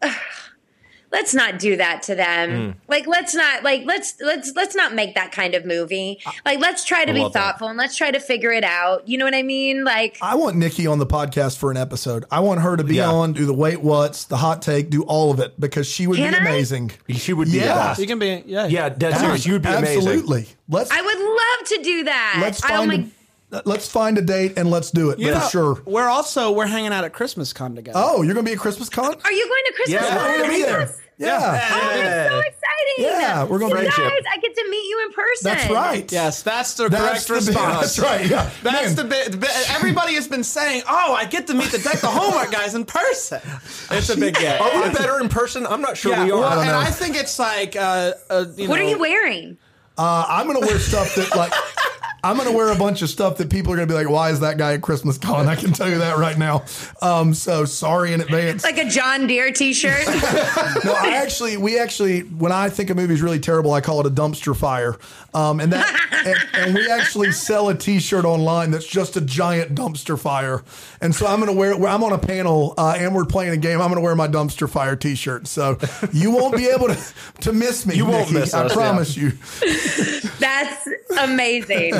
[0.00, 0.14] ugh,
[1.12, 2.50] let's not do that to them.
[2.50, 2.74] Mm.
[2.88, 6.20] Like let's not like let's let's let's not make that kind of movie.
[6.44, 7.42] Like let's try to I be love that.
[7.42, 9.06] thoughtful and let's try to figure it out.
[9.06, 9.84] You know what I mean?
[9.84, 12.24] Like I want Nikki on the podcast for an episode.
[12.30, 13.10] I want her to be Yeah.
[13.10, 16.16] on, do the wait what's, the hot take, do all of it because she would
[16.16, 16.40] Can be I?
[16.40, 16.90] amazing.
[17.10, 17.68] She would be Yeah.
[17.68, 18.00] the best.
[18.00, 18.66] You can be, yeah.
[18.66, 19.46] Yeah, dead serious.
[19.46, 19.98] You would be amazing.
[19.98, 20.46] Absolutely.
[20.68, 22.38] Let's I would love to do that.
[22.40, 23.21] let's I, oh find my a,
[23.64, 25.82] let's find a date and let's do it You for know, sure.
[25.86, 27.98] We're also we're hanging out at Christmas con together.
[28.02, 29.14] Oh, you're gonna be at Christmas con?
[29.24, 30.02] Are you going to Christmas?
[30.02, 30.26] Yeah, con?
[30.30, 30.80] we're gonna be there.
[30.80, 30.98] Yes.
[31.18, 31.36] Yeah.
[31.36, 32.58] Oh, that's so exciting!
[32.98, 34.22] Yeah, we're gonna you be- guys.
[34.32, 35.44] I get to meet you in person.
[35.44, 36.10] That's right.
[36.10, 37.80] Yes, that's the That's correct the bit- response.
[37.80, 38.26] That's right.
[38.28, 38.50] Yeah.
[38.62, 39.50] That's Man, the bit, the bit.
[39.70, 42.84] Everybody has been saying, "Oh, I get to meet the deck the homework guys in
[42.84, 43.40] person."
[43.90, 44.60] It's a big get.
[44.60, 45.64] Are we better in person?
[45.66, 46.40] I'm not sure Yeah, we are.
[46.40, 46.78] well, don't and know.
[46.80, 49.58] I think it's like, uh, uh, you What know, are you wearing?
[49.98, 51.52] uh, I'm gonna wear stuff that like
[52.24, 54.40] I'm gonna wear a bunch of stuff that people are gonna be like, why is
[54.40, 55.48] that guy at Christmas con?
[55.48, 56.64] I can tell you that right now.
[57.00, 58.62] Um, so sorry in advance.
[58.62, 60.06] Like a John Deere T-shirt?
[60.84, 64.00] No, I actually, we actually, when I think a movie is really terrible, I call
[64.00, 64.96] it a dumpster fire.
[65.34, 69.74] Um, and that, and, and we actually sell a T-shirt online that's just a giant
[69.74, 70.62] dumpster fire.
[71.00, 71.74] And so I'm going to wear.
[71.86, 73.80] I'm on a panel uh, and we're playing a game.
[73.80, 75.46] I'm going to wear my dumpster fire T-shirt.
[75.46, 75.78] So
[76.12, 76.98] you won't be able to
[77.42, 77.94] to miss me.
[77.96, 79.30] You won't Nikki, miss I us, promise you.
[80.38, 80.88] That's
[81.20, 81.92] amazing.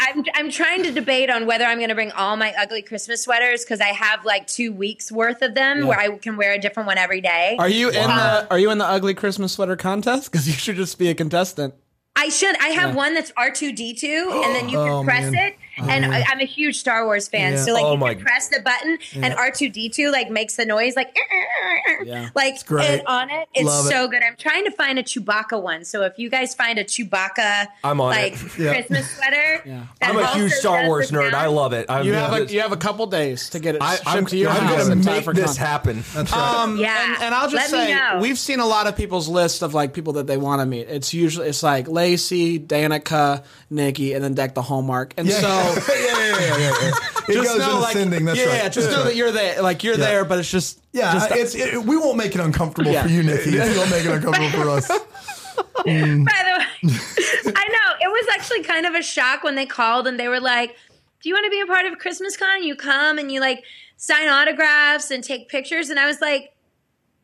[0.00, 3.22] I'm I'm trying to debate on whether I'm going to bring all my ugly Christmas
[3.22, 6.58] sweaters because I have like two weeks worth of them where I can wear a
[6.58, 7.56] different one every day.
[7.58, 10.30] Are you in the um, Are you in the ugly Christmas sweater contest?
[10.30, 11.74] Because you should just be a contestant.
[12.16, 12.56] I should.
[12.58, 15.34] I have one that's R two D two, and then you can Oh, press man.
[15.34, 15.56] it.
[15.78, 15.90] Mm-hmm.
[15.90, 17.64] And I, I'm a huge Star Wars fan, Yeah.
[17.64, 20.30] so like Oh, you my- can press the button, and R two D two like
[20.30, 22.28] makes the noise like eh, eh, eh, Yeah.
[22.34, 22.88] like great.
[22.88, 23.48] and on it.
[23.54, 23.90] It's Love it.
[23.90, 24.22] so good.
[24.22, 25.84] I'm trying to find a Chewbacca one.
[25.84, 28.38] So if you guys find a Chewbacca I'm on like it.
[28.58, 28.74] Yeah.
[28.74, 29.62] Christmas sweater,
[30.00, 31.30] that I'm a huge Star Wars nerd.
[31.30, 31.36] sound.
[31.36, 31.86] I love it.
[31.88, 34.26] I'm, You have a you have a couple days to get it I, shipped I'm,
[34.26, 36.02] to your I'm house gonna in time make this happen.
[36.14, 36.54] That's right.
[36.62, 37.14] Um, Yeah.
[37.14, 39.92] and, and I'll just Let say we've seen a lot of people's list of like
[39.94, 40.88] people that they want to meet.
[40.88, 45.14] It's usually it's like Lacey, Danica, Nikki, and then Deck the Hallmark.
[45.16, 45.40] And yeah.
[45.40, 46.90] so yeah, yeah, yeah, yeah, yeah.
[47.28, 48.24] It just goes know in like ascending.
[48.24, 48.54] That's yeah, right.
[48.56, 49.08] yeah, just That's know right.
[49.10, 50.06] that you're there, like you're Yeah.
[50.06, 53.02] there, but it's just Yeah, just, it's it, we won't make it uncomfortable Yeah.
[53.02, 53.56] for you, Nikki.
[53.56, 54.88] If you don't make it uncomfortable for us.
[55.78, 56.24] Mm.
[56.24, 60.06] By the way, I know it was actually kind of a shock when they called
[60.06, 60.76] and they were like,
[61.22, 63.64] "Do you want to be a part of Christmas Con?" You come and you like
[63.96, 66.54] sign autographs and take pictures, and I was like,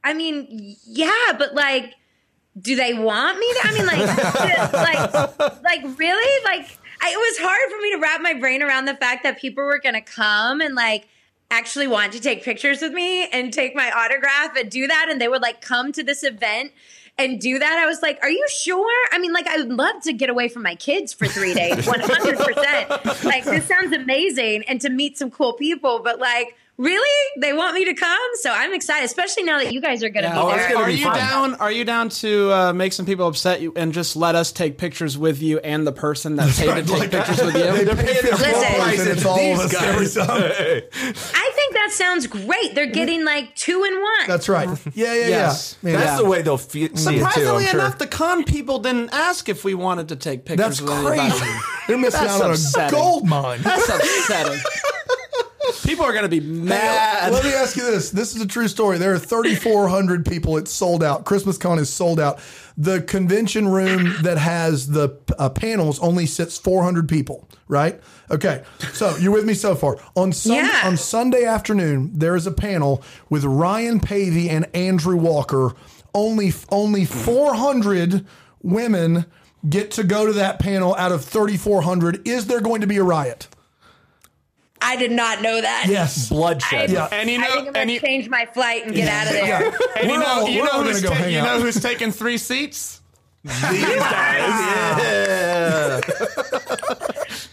[0.02, 1.94] "I mean, yeah, but like,
[2.60, 3.46] do they want me?
[3.54, 3.60] To?
[3.64, 4.72] I mean, like,
[5.52, 6.44] like, like really?
[6.44, 9.38] Like, I, it was hard for me to wrap my brain around the fact that
[9.38, 11.06] people were going to come and like
[11.50, 15.08] actually want to take pictures with me and take my autograph and do that.
[15.10, 16.72] And they would like come to this event
[17.18, 17.78] and do that.
[17.78, 18.90] I was like, are you sure?
[19.12, 21.74] I mean, like, I would love to get away from my kids for three days,
[21.86, 23.24] 100%.
[23.24, 27.30] like, this sounds amazing and to meet some cool people, but like, Really?
[27.40, 28.18] They want me to come?
[28.40, 30.34] So I'm excited, especially now that you guys are going to Yeah.
[30.34, 30.76] be Are, there.
[30.78, 31.16] are be you fun.
[31.16, 31.54] down?
[31.56, 34.76] Are you down to uh, make some people upset you and just let us take
[34.76, 37.84] pictures with you and the person that paid to take Like- pictures with you?
[37.84, 39.08] They pay fifty Listen.
[39.12, 40.82] it's all of us every time.
[40.92, 42.74] I think that sounds great.
[42.74, 44.26] They're getting like two in one.
[44.26, 44.68] That's right.
[44.94, 45.76] Yeah, yeah, Yes.
[45.82, 45.92] yeah.
[45.92, 46.16] That's Yeah.
[46.18, 47.24] the way they'll feel see it too.
[47.24, 47.80] I'm Surprisingly sure.
[47.80, 51.30] enough, the con people didn't ask if we wanted to take pictures That's with anybody.
[51.38, 51.58] crazy.
[51.86, 53.60] They're missing That's out on a gold mine.
[53.62, 54.60] That's upsetting.
[55.84, 57.32] People are going to be mad.
[57.32, 58.10] Let me ask you this.
[58.10, 58.98] This is a true story.
[58.98, 60.56] There are 3,400 people.
[60.56, 61.24] It's sold out.
[61.24, 62.38] Christmas Con is sold out.
[62.76, 68.00] The convention room that has the uh, panels only sits 400 people, right?
[68.30, 68.62] Okay.
[68.92, 69.98] So you're with me so far.
[70.16, 70.80] On, sun- Yeah.
[70.84, 75.72] on Sunday afternoon, there is a panel with Ryan Paevey and Andrew Walker.
[76.14, 78.26] Only, only 400
[78.62, 79.26] women
[79.68, 82.26] get to go to that panel out of 3,400.
[82.26, 83.48] Is there going to be a riot?
[84.86, 85.86] I did not know that.
[85.88, 86.28] Yes.
[86.28, 86.90] bloodshed.
[86.90, 87.08] Yeah.
[87.10, 89.26] and you I know, think I'm and gonna you, change my flight and get out
[89.26, 89.46] of there.
[89.46, 89.78] Yeah.
[90.00, 92.38] and you know, all- you know who's gonna go ta- you know who's taking three
[92.38, 93.00] seats?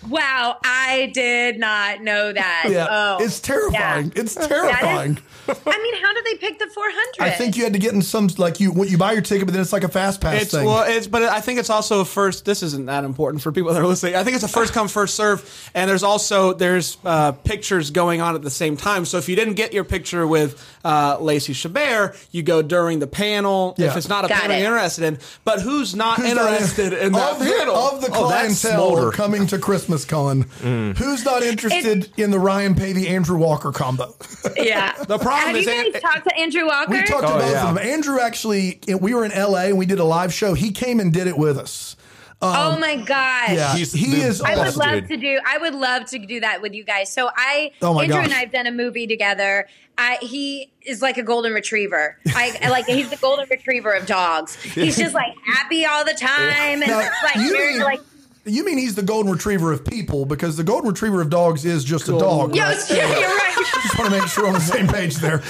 [0.09, 2.67] Wow, I did not know that.
[2.69, 4.11] Yeah, Oh, it's terrifying.
[4.13, 4.21] yeah.
[4.21, 5.17] It's terrifying.
[5.47, 6.95] I mean, how did they pick the 400?
[7.19, 9.47] I think you had to get in some like you when you buy your ticket,
[9.47, 10.65] but then it's like a fast pass It's thing.
[10.65, 12.43] well, it's but I think it's also a first.
[12.45, 14.15] This isn't that important for people that are listening.
[14.15, 18.19] I think it's a first come first serve, and there's also there's uh, pictures going
[18.21, 19.05] on at the same time.
[19.05, 23.07] So if you didn't get your picture with uh, Lacey Chabert, you go during the
[23.07, 23.75] panel.
[23.77, 23.87] Yeah.
[23.87, 24.59] If it's not a Got panel it.
[24.59, 27.75] you're interested in, but who's not Who's not interested in that of the, panel?
[27.75, 28.55] of the Oh, clientele
[28.95, 29.11] Smolder.
[29.11, 30.43] coming to Christmas Con?
[30.43, 30.95] Mm.
[30.95, 34.13] Who's not interested in the Ryan Paevey Andrew Walker combo?
[34.55, 34.93] yeah.
[35.11, 36.91] The problem Have is you An- guys talked to Andrew Walker?
[36.91, 37.67] We talked to Oh, both yeah.
[37.67, 37.83] of them.
[37.85, 40.53] Andrew actually, we were in LA and we did a live show.
[40.53, 41.95] He came and did it with us.
[42.43, 43.51] Um, oh my gosh.
[43.51, 44.79] Yeah, He's he the is I would awesome.
[44.79, 45.39] love to do.
[45.45, 47.11] I would love to do that with you guys.
[47.13, 48.25] So I, Oh my Andrew gosh.
[48.25, 49.67] and I have done a movie together.
[49.97, 52.17] I, he is like a golden retriever.
[52.29, 54.55] I, I like he's the golden retriever of dogs.
[54.63, 57.99] He's just like happy all the time and Now, like you very mean- like.
[58.43, 61.83] You mean he's the golden retriever of people because the golden retriever of dogs is
[61.83, 62.55] just a dog.
[62.55, 62.77] Yo, right?
[62.89, 63.53] yeah, you're right.
[63.83, 65.43] Just want to make sure we're on the same page there.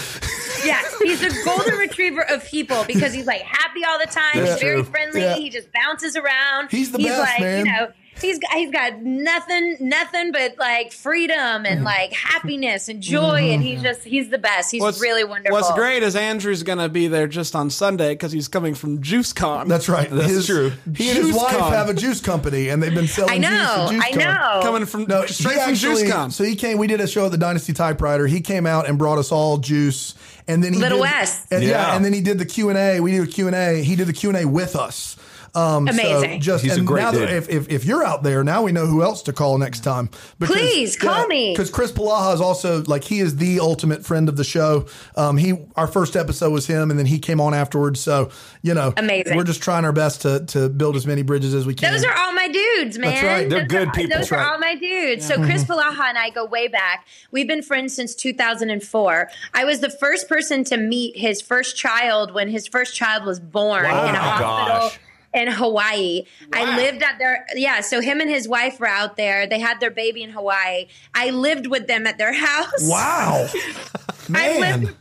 [0.65, 4.31] Yes, he's the golden retriever of people because he's like happy all the time.
[4.35, 4.91] That's he's very true.
[4.91, 5.21] friendly.
[5.21, 5.35] Yeah.
[5.35, 6.69] He just bounces around.
[6.71, 7.65] He's the he's best, like, man.
[7.65, 7.91] You know,
[8.21, 11.65] he's got he's got nothing, nothing but like freedom Mm-hmm.
[11.65, 14.71] and like happiness and joy, and he's just he's the best.
[14.71, 15.57] He's what's, really wonderful.
[15.57, 19.01] What's great is Andrew's going to be there just on Sunday because he's coming from
[19.01, 19.67] JuiceCon.
[19.67, 20.09] That's right.
[20.09, 20.71] That's true.
[20.95, 21.71] He and his wife Con.
[21.73, 24.19] have a juice company, and they've been selling I know, juice Juice I Con.
[24.19, 24.59] know.
[24.63, 26.31] coming from No, straight he from actually, JuiceCon.
[26.31, 26.77] So he came.
[26.77, 28.27] We did a show at the Dynasty Typewriter.
[28.27, 30.15] He came out and brought us all juice,
[30.51, 31.47] and then he Little did, West.
[31.51, 31.69] and, yeah.
[31.69, 31.95] Yeah.
[31.95, 32.99] and then he did the Q and A.
[32.99, 33.81] We did a Q and A.
[33.83, 35.15] He did the Q and A with us.
[35.53, 36.39] Um, so Amazing.
[36.41, 37.29] just He's a great now that- dude.
[37.29, 40.07] if, if if you're out there now, we know who else to call next time.
[40.39, 41.51] Please, call me.
[41.51, 44.85] because Chris Polaha is also like he is the ultimate friend of the show.
[45.17, 47.99] Um, he our first episode was him, and then he came on afterwards.
[47.99, 48.29] So
[48.61, 49.35] you know, Amazing.
[49.35, 51.91] We're just trying our best to to build as many bridges as we can.
[51.91, 53.11] Those are all my dudes, man.
[53.11, 53.49] That's right.
[53.49, 54.17] They're Those good are, people.
[54.17, 55.25] Those That's are all my dudes.
[55.27, 57.07] So Chris Polaha and I go way back.
[57.31, 59.29] We've been friends since 2004.
[59.53, 63.39] I was the first person to meet his first child when his first child was
[63.39, 64.07] born Wow.
[64.09, 64.79] in a Oh, hospital.
[64.89, 64.99] gosh.
[65.33, 67.79] In Hawaii, I lived at their yeah.
[67.79, 69.47] So him and his wife were out there.
[69.47, 70.87] They had their baby in Hawaii.
[71.13, 72.81] I lived with them at their house.
[72.89, 73.47] wow,
[74.33, 74.81] I've man.
[74.81, 74.97] lived,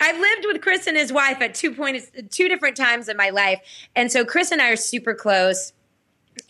[0.00, 3.30] I've lived with Chris and his wife at two points, two different times in my
[3.30, 3.60] life,
[3.94, 5.72] and so Chris and I are super close.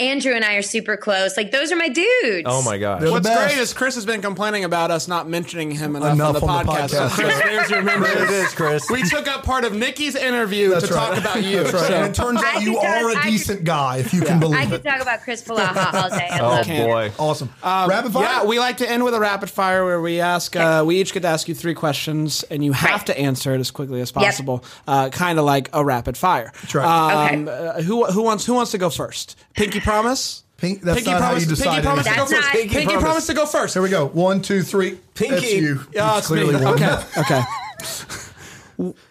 [0.01, 1.37] Andrew and I are super close.
[1.37, 2.47] Like those are my dudes.
[2.47, 3.01] Oh my gosh.
[3.01, 3.55] They're the What's best.
[3.55, 6.47] great is Chris has been complaining about us not mentioning him enough, Enough on the
[6.47, 6.91] on the podcast.
[6.91, 7.11] So podcast.
[7.11, 8.09] Chris, there's your memory.
[8.15, 8.91] There it is, Chris.
[8.91, 11.09] We took up part of Nikki's interview That's to right.
[11.15, 11.59] talk about you.
[11.63, 11.83] That's right.
[11.87, 13.97] So- And it turns I out you could are just- a I could- decent guy,
[13.99, 14.85] if you can I believe could it.
[14.85, 16.29] talk about Chris Polaha all day.
[16.31, 16.87] I Oh love him.
[16.87, 17.13] boy.
[17.19, 17.51] Awesome.
[17.63, 18.23] Um, rapid fire.
[18.25, 21.13] Yeah, we like to end with a rapid fire where we ask, uh, we each
[21.13, 23.07] get to ask you three questions, and you have Right.
[23.07, 24.65] to answer it as quickly as possible.
[24.89, 26.53] Uh, kind of like a rapid fire.
[26.63, 27.33] That's right.
[27.35, 29.37] Um, uh, who who wants who wants to go first?
[29.55, 30.45] Pinky promise.
[30.57, 31.45] Pink, that's Pinky not promise.
[31.45, 31.65] how you decide.
[31.71, 32.43] Pinky promise to go That's first.
[32.43, 33.03] not- Pinky, Pinky promise.
[33.03, 33.27] promise.
[33.27, 33.75] to go first.
[33.75, 34.07] Here we go.
[34.09, 34.99] One, two, three.
[35.15, 35.35] Pinky.
[35.35, 35.81] That's you.
[35.93, 36.37] Yeah, You it's me.
[36.43, 36.75] clearly won.
[36.75, 37.03] Okay.
[37.19, 37.43] Okay.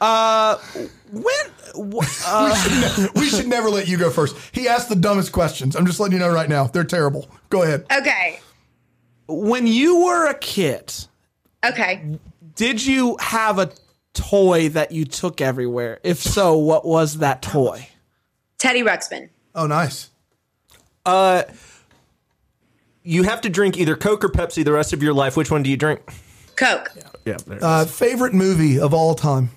[0.02, 0.58] Uh,
[1.12, 1.92] when?
[1.94, 4.36] wh- Uh, we should never let you go first.
[4.52, 5.76] He asked the dumbest questions.
[5.76, 6.66] I'm just letting you know right now.
[6.66, 7.30] They're terrible.
[7.50, 7.86] Go ahead.
[7.96, 8.40] Okay.
[9.28, 10.92] when you were a kid,
[11.64, 12.18] Okay.
[12.56, 13.70] did you have a
[14.14, 16.00] toy that you took everywhere?
[16.04, 17.88] If so, what was that toy?
[18.58, 19.30] Teddy Ruxpin.
[19.54, 20.10] Oh, nice.
[21.10, 21.44] Uh,
[23.04, 25.36] you have to drink either Coke or Pepsi the rest of your life.
[25.36, 26.02] Which one do you drink?
[26.56, 26.92] Coke.
[27.26, 27.38] Yeah.
[27.48, 27.92] there it Uh, is.
[27.92, 29.50] favorite movie of all time?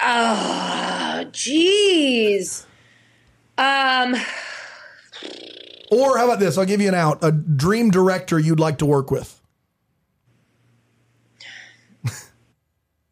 [0.00, 2.64] Oh, jeez.
[3.58, 4.16] Um,
[5.92, 6.56] Or how about this?
[6.56, 7.18] I'll give you an out.
[7.22, 9.39] A dream director you'd like to work with.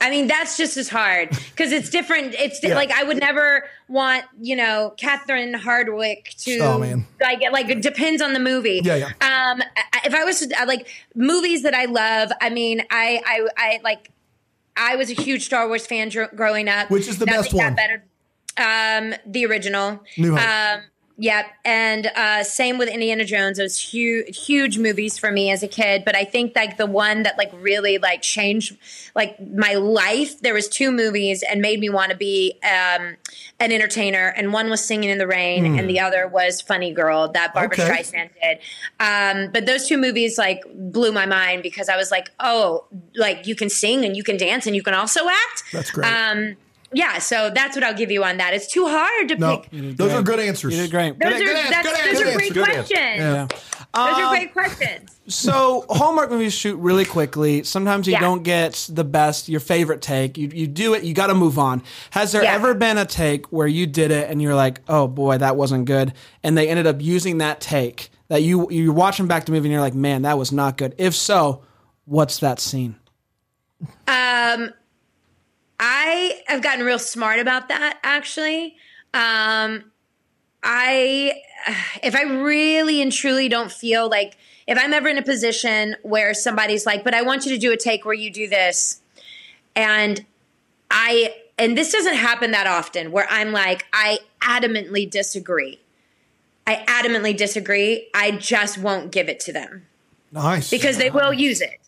[0.01, 2.34] I mean, that's just as hard because it's different.
[2.34, 2.76] It's Yeah.
[2.76, 6.59] like I would never want, you know, Catherine Hardwicke to.
[6.61, 7.05] Oh, man.
[7.20, 8.80] Like, like it depends on the movie.
[8.84, 9.53] Yeah, yeah.
[9.53, 9.61] Um,
[10.05, 10.86] if I was to, like
[11.16, 14.11] movies that I love, I mean, I, I, I like.
[14.80, 16.88] I was a huge Star Wars fan dr- growing up.
[16.88, 17.74] Which is the Nothing best one?
[17.74, 18.05] Better.
[18.57, 20.01] Um, the original.
[20.16, 20.46] New Hope.
[20.49, 20.80] Um,
[21.21, 23.59] Yep, and uh, same with Indiana Jones.
[23.59, 26.05] Those huge, huge movies for me as a kid.
[26.05, 28.77] But I think like the one that like really like changed
[29.16, 30.41] like my life.
[30.41, 33.16] There was two movies and made me want to be um,
[33.59, 34.29] an entertainer.
[34.37, 37.77] And one was Singing in the Rain, and the other was Funny Girl that Barbra
[37.77, 37.89] Okay.
[38.03, 38.59] Streisand did.
[39.01, 42.85] Um, but those two movies like blew my mind because I was like, oh,
[43.16, 45.64] like you can sing and you can dance and you can also act.
[45.73, 46.07] That's great.
[46.07, 46.57] Um,
[46.93, 48.55] yeah, so that's what I'll give you on that.
[48.55, 49.97] It's too hard to No, pick.
[49.97, 50.74] those are good answers.
[50.76, 51.18] You did great.
[51.18, 52.89] Those Good- are, good answer, that's, good those are great Good questions.
[53.18, 53.47] Yeah.
[53.95, 55.11] Those are great questions.
[55.28, 57.62] So Hallmark movies shoot really quickly.
[57.62, 58.20] Sometimes you Yeah.
[58.20, 60.39] don't get the best, your favorite take.
[60.39, 61.82] You you do it, you got to move on.
[62.11, 62.55] Has there Yeah.
[62.55, 65.84] ever been a take where you did it and you're like, oh boy, that wasn't
[65.86, 66.12] good,
[66.43, 69.72] and they ended up using that take that you you're watching back the movie and
[69.72, 70.95] you're like, man, that was not good.
[70.99, 71.62] If so,
[72.05, 72.97] what's that scene?
[74.07, 74.72] Um,
[75.81, 78.76] I have gotten real smart about that actually.
[79.14, 79.85] Um,
[80.62, 81.41] I,
[82.03, 86.35] if I really and truly don't feel like, if I'm ever in a position where
[86.35, 89.01] somebody's like, but I want you to do a take where you do this,
[89.74, 90.24] and
[90.91, 95.81] I, and this doesn't happen that often where I'm like, I adamantly disagree.
[96.66, 98.09] I adamantly disagree.
[98.14, 99.87] I just won't give it to them
[100.33, 100.70] Nice.
[100.70, 101.81] because they will use it.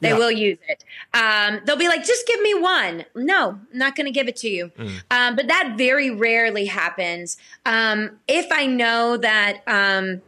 [0.00, 0.18] They Yeah.
[0.18, 0.84] will use it.
[1.12, 3.04] Um, they'll be like, just give me one.
[3.14, 4.72] No, I'm not going to give it to you.
[5.10, 7.36] Um, but that very rarely happens.
[7.66, 10.22] Um, if I know that, um,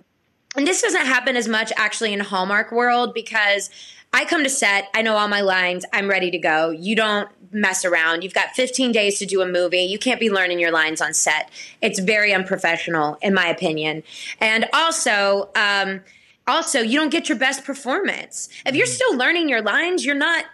[0.55, 3.71] and this doesn't happen as much actually in Hallmark world because
[4.13, 6.69] I come to set, I know all my lines, I'm ready to go.
[6.71, 8.23] You don't mess around.
[8.23, 9.81] You've got 15 days to do a movie.
[9.85, 11.51] You can't be learning your lines on set.
[11.81, 14.03] It's very unprofessional, in my opinion.
[14.41, 16.03] And also, um,
[16.47, 18.49] also, you don't get your best performance.
[18.67, 20.05] If you're still learning your lines.
[20.05, 20.47] You're not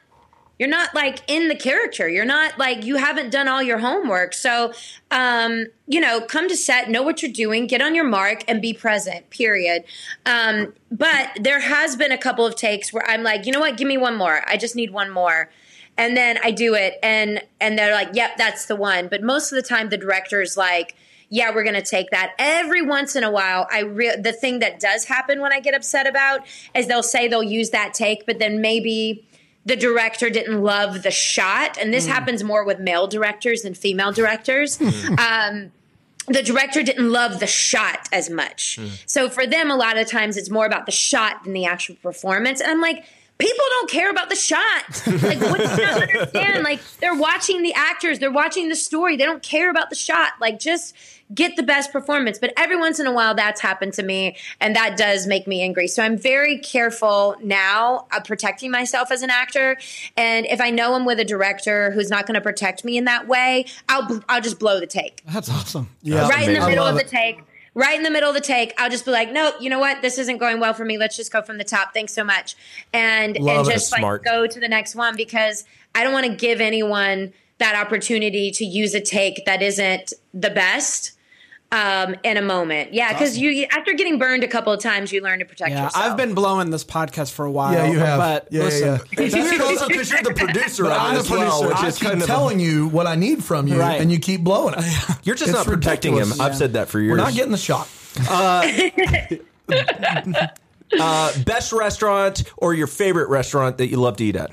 [0.59, 2.09] you're not like in the character.
[2.09, 4.35] You're not like you haven't done all your homework.
[4.35, 4.73] So
[5.11, 8.61] um you know come to set know what you're doing get on your mark and
[8.61, 9.85] be present period.
[10.27, 13.77] Um but there has been a couple of takes where i'm like you know what?
[13.77, 14.43] Give me one more.
[14.47, 15.49] I just need one more.
[15.97, 19.07] And then i do it and and they're like yep that's the one.
[19.09, 20.97] But most of the time the director's like
[21.31, 22.33] yeah, we're going to take that.
[22.39, 25.75] Every once in a while, I re- the thing that does happen when I get
[25.75, 29.27] upset about is they'll say they'll use that take, but then maybe
[29.67, 32.13] the director didn't love the shot, and this hmm.
[32.13, 34.79] happens more with male directors than female directors.
[34.79, 35.19] Hmm.
[35.19, 35.73] um,
[36.29, 38.77] the director didn't love the shot as much.
[38.77, 38.89] Hmm.
[39.07, 41.97] So for them, a lot of times it's more about the shot than the actual
[41.97, 42.61] performance.
[42.61, 43.05] And I'm like,
[43.39, 45.07] people don't care about the shot.
[45.07, 46.65] Like, what do you not understand?
[46.65, 49.17] Like, they're watching the actors, they're watching the story.
[49.17, 50.33] They don't care about the shot.
[50.41, 50.95] Like, just
[51.35, 52.39] get the best performance.
[52.39, 55.63] But every once in a while, that's happened to me, and that does make me
[55.63, 55.89] angry.
[55.89, 59.79] So I'm very careful now of protecting myself as an actor.
[60.17, 63.05] And if I know I'm with a director who's not going to protect me in
[63.05, 65.89] that way, I'll I'll just blow the take That's awesome.
[66.03, 66.29] yeah.
[66.29, 67.41] right in the middle of the take.
[67.79, 70.03] Right in the middle of the take, I'll just be like, "Nope, you know what?
[70.03, 70.99] This isn't going well for me.
[70.99, 71.95] Let's just go from the top.
[71.95, 72.57] Thanks so much,"
[72.93, 74.25] and Love and just like Smart.
[74.25, 75.65] go to the next one because
[75.95, 80.51] I don't want to give anyone that opportunity to use a take that isn't the
[80.51, 81.13] best
[81.71, 82.95] um, in a moment.
[82.95, 85.85] Yeah, because you after getting burned a couple of times, you learn to protect Yeah,
[85.85, 86.05] yourself.
[86.05, 87.73] I've been blowing this podcast for a while.
[87.75, 88.19] Yeah, you have.
[88.19, 89.25] But Yeah, yeah, listen, yeah.
[89.25, 91.69] It's weird also because you're the producer But of I'm the as well, producer.
[91.69, 94.01] which I keep kind of telling you what I need from you, Right.
[94.01, 94.85] and you keep blowing it.
[95.25, 96.21] you're just It's not protecting him.
[96.21, 96.41] ridiculous.
[96.41, 97.11] I've said that for years.
[97.11, 97.89] We're not getting the shot.
[101.45, 104.51] best restaurant or your favorite restaurant that you love to eat at.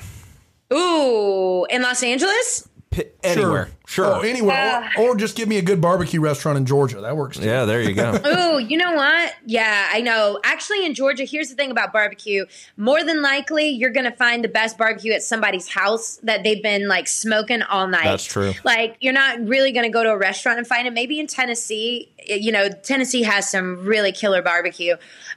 [0.73, 2.67] Ooh, in Los Angeles.
[2.95, 4.05] P- anywhere, sure.
[4.05, 4.55] Oh, anywhere.
[4.55, 5.01] or, ah.
[5.01, 7.01] or just give me a good barbecue restaurant in Georgia.
[7.01, 7.37] That works.
[7.37, 7.45] Too.
[7.45, 8.13] yeah, there you go.
[8.25, 9.33] Ooh, you know what?
[9.45, 10.39] Yeah, I know.
[10.45, 12.45] Actually, in Georgia, here's the thing about barbecue.
[12.77, 16.63] More than likely, you're going to find the best barbecue at somebody's house that they've
[16.63, 18.05] been like smoking all night.
[18.05, 18.53] That's true.
[18.63, 20.93] Like, you're not really going to go to a restaurant and find it.
[20.93, 24.95] Maybe in Tennessee, you know, Tennessee has some really killer barbecue.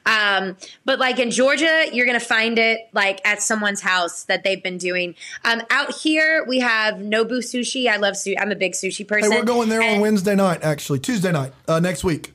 [0.08, 0.56] Um,
[0.86, 4.62] but like in Georgia, you're going to find it like at someone's house that they've
[4.62, 5.14] been doing.
[5.44, 7.88] Um, out here, we have Nobu Sushi.
[7.88, 8.34] I love sushi.
[8.40, 9.30] I'm a big sushi person.
[9.30, 9.40] Hey, person.
[9.40, 12.32] we're going there on Wednesday night, actually Tuesday night uh, next week.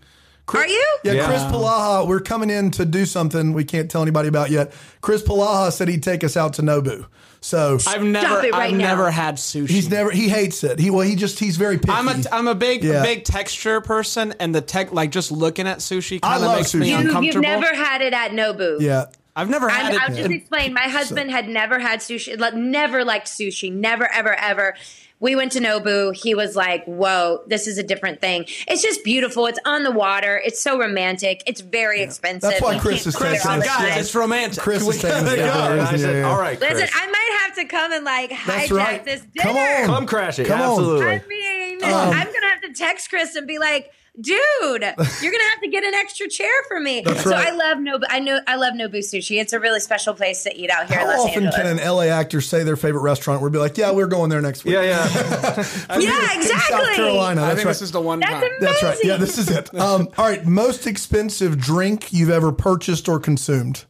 [0.53, 0.97] Are you?
[1.03, 1.25] Yeah, Yeah.
[1.25, 4.73] Chris Polaha, we're coming in to do something we can't tell anybody about yet.
[5.01, 7.05] Chris Polaha said he'd take us out to Nobu.
[7.43, 8.87] So I've never, it right I've now.
[8.87, 9.69] never had sushi.
[9.69, 10.79] he's never he hates it.
[10.79, 11.91] He well he just he's very picky.
[11.91, 13.03] I'm a I'm a big Yeah.
[13.03, 16.57] big texture person, and the tech like just looking at sushi I kind of love
[16.59, 16.89] makes me sushi.
[16.89, 17.25] You, uncomfortable.
[17.25, 18.79] you've never had it at Nobu.
[18.79, 19.05] yeah.
[19.35, 20.01] I've never had I'm, it.
[20.01, 20.73] I'll just explain.
[20.73, 24.75] My husband had never had sushi, like, never liked sushi, never, ever, ever.
[25.23, 26.13] We went to Nobu.
[26.13, 28.45] He was like, "Whoa, this is a different thing.
[28.67, 29.45] It's just beautiful.
[29.47, 30.41] It's on the water.
[30.45, 31.41] It's so romantic.
[31.47, 32.49] It's very expensive.
[32.49, 33.99] That's why Chris is go there taking all guys, time.
[33.99, 34.61] it's romantic.
[34.61, 35.75] Chris is taking us gotta down go.
[35.77, 35.85] there.
[35.85, 36.29] I said, Yeah.
[36.29, 36.73] all right, Chris.
[36.73, 39.05] Listen, I might have to come and like That's hijack right.
[39.05, 39.43] this dinner.
[39.43, 39.85] Come on.
[39.85, 40.47] Come crash it.
[40.47, 40.69] Come on.
[40.71, 41.05] Absolutely.
[41.05, 45.49] I mean, um, I'm gonna have to text Chris and be like, "Dude, you're gonna
[45.51, 47.47] have to get an extra chair for me." That's so right.
[47.47, 48.03] I love Nobu.
[48.09, 49.39] I know I love Nobu sushi.
[49.41, 51.55] It's a really special place to eat out here in How Los often Angeles.
[51.55, 53.41] can an LA actor say their favorite restaurant?
[53.41, 54.75] We'll be like, yeah, we're going there next week.
[54.75, 54.97] yeah, yeah.
[55.99, 56.49] yeah, exactly.
[56.49, 57.41] South Carolina.
[57.41, 57.71] I That's think right.
[57.71, 58.43] this is the one That's time.
[58.43, 58.59] amazing.
[58.61, 58.97] That's right.
[59.03, 59.73] Yeah, this is it.
[59.75, 60.45] Um, all right.
[60.45, 63.85] Most expensive drink you've ever purchased or consumed?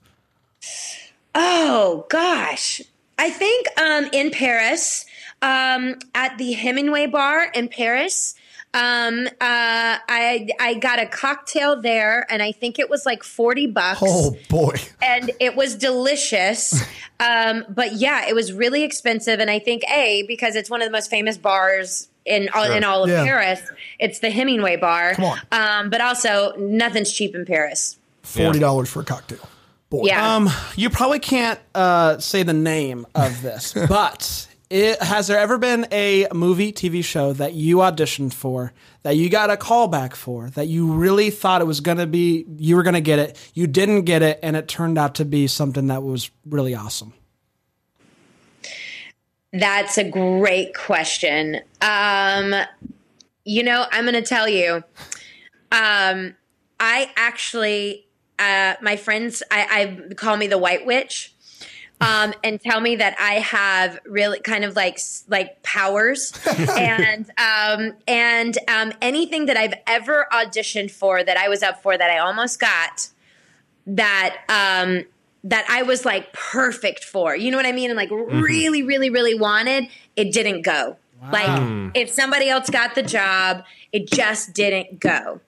[1.36, 2.82] Oh gosh,
[3.18, 5.06] I think um, in Paris,
[5.42, 8.36] um, at the Hemingway bar in Paris.
[8.74, 13.68] Um, uh, I I got a cocktail there, and I think it was like forty
[13.68, 14.00] bucks.
[14.04, 14.76] Oh boy.
[15.02, 16.84] and it was delicious.
[17.20, 20.88] Um, but yeah, it was really expensive, and I think a because it's one of
[20.88, 23.24] the most famous bars in all, in all of Yeah.
[23.24, 23.62] Paris.
[23.98, 25.14] It's the Hemingway bar.
[25.14, 25.40] Come on.
[25.52, 27.98] Um, but also nothing's cheap in Paris.
[28.24, 29.48] Forty dollars for a cocktail.
[29.90, 30.08] Boy.
[30.08, 30.36] Yeah.
[30.36, 35.60] Um, you probably can't uh, say the name of this, but it, has there ever
[35.60, 40.16] been a movie, TV show that you auditioned for, that you got a call back
[40.16, 43.20] for, that you really thought it was going to be, you were going to get
[43.20, 46.74] it, you didn't get it, and it turned out to be something that was really
[46.74, 47.14] awesome?
[49.52, 51.62] That's a great question.
[51.80, 52.56] Um,
[53.46, 54.84] you know, I'm going to tell you.
[55.72, 56.36] Um,
[56.80, 58.08] I actually,
[58.40, 61.33] uh, my friends, I, I call me the White Witch,
[62.04, 66.34] um, and tell me that I have really kind of like like powers,
[66.78, 71.98] and um, and um, anything that I've ever auditioned for that I was up for
[71.98, 73.10] that I almost got
[73.86, 75.04] that um
[75.44, 77.36] that I was like perfect for.
[77.36, 77.90] You know what I mean?
[77.90, 80.98] And like really, really, really wanted, it didn't go.
[81.32, 85.40] Like if somebody else got the job, it just didn't go.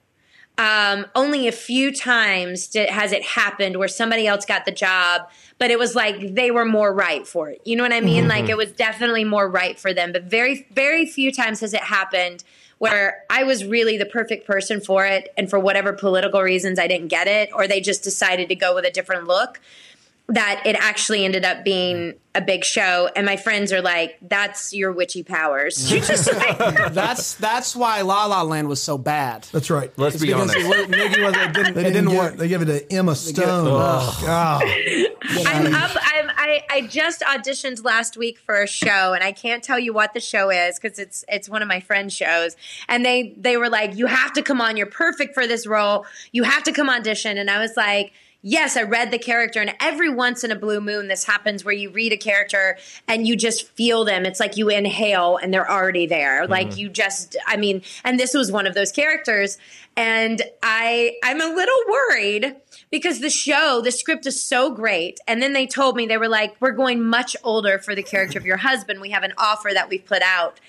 [0.58, 5.28] Um, only a few times did, has it happened where somebody else got the job,
[5.58, 7.60] but it was like they were more right for it.
[7.64, 8.26] You know what I mean?
[8.26, 10.12] Like it was definitely more right for them.
[10.12, 12.42] But very, very few times has it happened
[12.78, 16.86] where I was really the perfect person for it, and for whatever political reasons I
[16.86, 19.60] didn't get it, or they just decided to go with a different look.
[20.28, 24.74] That it actually ended up being a big show, and my friends are like, "That's
[24.74, 26.58] your witchy powers." You just like,
[26.92, 29.44] That's that's why La La Land was so bad.
[29.52, 29.92] That's right.
[29.96, 30.56] Let's be honest.
[30.56, 32.36] it, was- maybe it, was, it didn't, They it didn't, didn't give- work.
[32.38, 33.68] They give it to Emma Stone.
[33.68, 33.72] Ugh.
[33.72, 34.62] Oh, God.
[35.46, 35.90] I'm up.
[35.94, 39.92] I'm, I I just auditioned last week for a show, and I can't tell you
[39.92, 42.56] what the show is because it's it's one of my friends' shows.
[42.88, 44.76] And they they were like, "You have to come on.
[44.76, 46.04] You're perfect for this role.
[46.32, 48.12] You have to come audition." And I was like.
[48.48, 51.74] Yes, I read the character, and every once in a blue moon, this happens where
[51.74, 52.78] you read a character
[53.08, 54.24] and you just feel them.
[54.24, 56.42] It's like you inhale and they're already there.
[56.42, 56.52] Mm-hmm.
[56.52, 59.58] Like you just, I mean, and this was one of those characters,
[59.96, 62.54] and I, I'm a little worried
[62.92, 65.18] because the show, the script is so great.
[65.26, 68.38] And then they told me they were like, "We're going much older for the character
[68.38, 69.00] of your husband.
[69.00, 70.60] We have an offer that we've put out,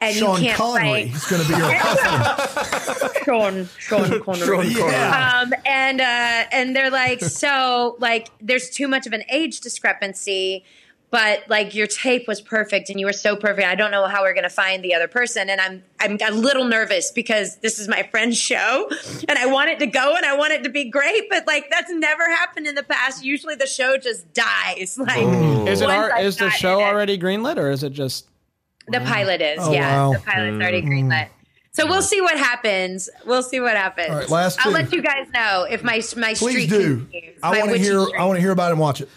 [0.00, 1.70] and Sean you can't Connery play." is going to be your
[3.24, 4.68] Sean, Sean Connery.
[4.68, 5.40] Yeah.
[5.42, 6.04] Um, and uh,
[6.52, 10.64] and they're like, so like, there's too much of an age discrepancy,
[11.10, 13.66] but like your tape was perfect and you were so perfect.
[13.66, 16.64] I don't know how we're gonna find the other person, and I'm I'm a little
[16.64, 18.90] nervous because this is my friend's show,
[19.28, 21.70] and I want it to go and I want it to be great, but like
[21.70, 23.24] that's never happened in the past.
[23.24, 24.98] Usually the show just dies.
[25.06, 26.84] Like, Is it our, is the show it.
[26.84, 28.26] already greenlit or is it just
[28.88, 29.96] The pilot is, Oh, yeah.
[30.06, 30.12] wow.
[30.14, 31.28] The pilot's already greenlit.
[31.72, 33.10] So we'll see what happens.
[33.26, 34.08] We'll see what happens.
[34.10, 34.78] All right, last I'll two.
[34.78, 37.00] let you guys know if my my Please streak do.
[37.00, 37.38] continues.
[37.42, 38.00] I my want to witchy hear.
[38.00, 38.20] streak.
[38.20, 39.08] I want to hear about it and watch it.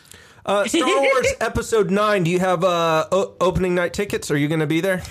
[0.45, 2.23] Uh, Star Wars Episode Nine.
[2.23, 4.29] Do you have uh, o- opening night tickets?
[4.31, 5.03] Are you going to be there?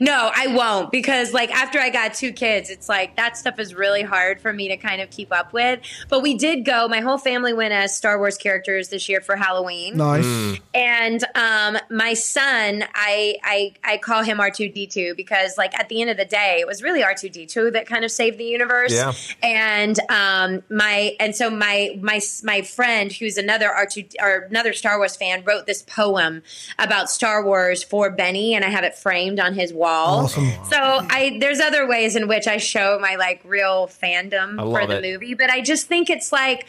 [0.00, 3.74] No, I won't because like after I got two kids, it's like that stuff is
[3.74, 5.80] really hard for me to kind of keep up with.
[6.08, 6.88] But we did go.
[6.88, 9.98] My whole family went as Star Wars characters this year for Halloween.
[9.98, 10.60] Nice.
[10.72, 15.78] And um, my son, I, I I call him R two D two because like
[15.78, 18.04] at the end of the day, it was really R two D two that kind
[18.04, 18.94] of saved the universe.
[18.94, 19.12] Yeah.
[19.42, 24.72] And um, my and so my my my friend who's another R two or another
[24.72, 26.42] Star Wars fan wrote this poem
[26.78, 30.24] about Star Wars for Benny, and I have it framed on his his wall.
[30.24, 30.50] Awesome.
[30.70, 34.98] So I there's other ways in which I show my like real fandom for the
[34.98, 35.02] it.
[35.02, 36.66] movie, but I just think it's like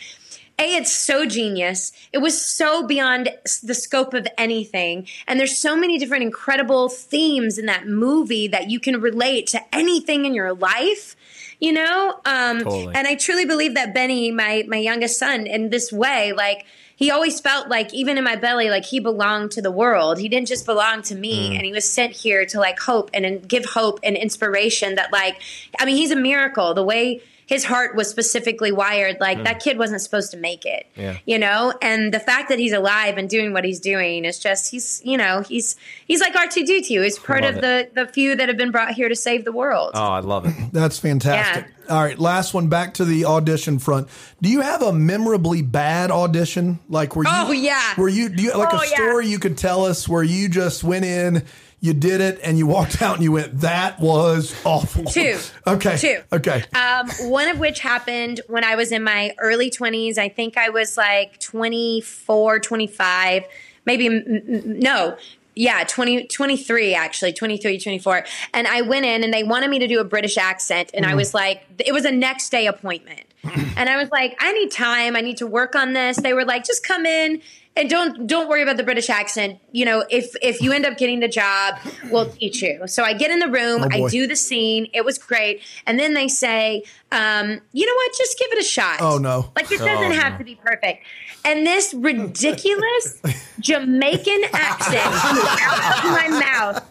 [0.60, 1.92] a, it's so genius.
[2.12, 3.30] It was so beyond
[3.64, 5.08] the scope of anything.
[5.28, 9.62] And there's so many different incredible themes in that movie that you can relate to
[9.76, 11.16] anything in your life.
[11.60, 12.20] You know?
[12.26, 12.96] Um, Totally.
[12.96, 16.66] and I truly believe that Benny, my my youngest son, in this way, like
[16.98, 20.18] he always felt like even in my belly, like he belonged to the world.
[20.18, 21.56] He didn't just belong to me, mm.
[21.56, 24.96] and he was sent here to like hope and, and give hope and inspiration.
[24.96, 25.40] That like,
[25.80, 26.74] I mean, he's a miracle.
[26.74, 29.70] The way his heart was specifically wired, like that hmm.
[29.70, 30.86] kid wasn't supposed to make it.
[30.96, 31.18] Yeah.
[31.26, 34.70] You know, and the fact that he's alive and doing what he's doing is just
[34.70, 37.02] he's you know he's he's like R two D two.
[37.02, 39.54] He's part love of the the few that have been brought here to save the
[39.54, 39.92] world.
[39.96, 40.54] Oh, I love it.
[40.74, 41.68] That's fantastic.
[41.90, 42.68] All right, last one.
[42.68, 44.10] Back to the audition front.
[44.42, 46.80] Do you have a memorably bad audition?
[46.90, 47.32] Like where you?
[47.34, 47.96] Oh, yeah.
[47.96, 48.28] Where you?
[48.28, 48.96] Do you like Oh, a yeah.
[48.96, 51.46] story you could tell us where you just went in,
[51.80, 55.38] you did it, and you walked out and you went, "That was awful." Two.
[55.68, 55.98] Okay.
[55.98, 56.22] Two.
[56.32, 56.64] Okay.
[56.74, 60.18] Um, one of which happened when I was in my early 20s.
[60.18, 63.44] I think I was like 24, 25,
[63.86, 65.18] maybe, no.
[65.56, 68.26] Yeah, 20, 23 actually, 23, 24.
[68.54, 70.92] And I went in and they wanted me to do a British accent.
[70.94, 73.26] And I was like, it was a next day appointment.
[73.44, 75.16] and I was like, I need time.
[75.16, 76.18] I need to work on this.
[76.18, 77.42] They were like, just come in
[77.78, 79.60] and don't don't worry about the British accent.
[79.72, 81.76] You know, if if you end up getting the job,
[82.12, 82.88] we'll teach you.
[82.88, 84.06] So I get in the room, Oh.
[84.06, 84.88] I do the scene.
[84.94, 88.12] It was great, and then they say, um, you know what?
[88.18, 88.98] Just give it a shot.
[89.02, 89.52] Oh, no.
[89.56, 90.38] Like it doesn't Oh, have no.
[90.40, 91.06] to be perfect.
[91.46, 93.22] And this ridiculous
[93.60, 96.84] Jamaican accent comes out of my mouth.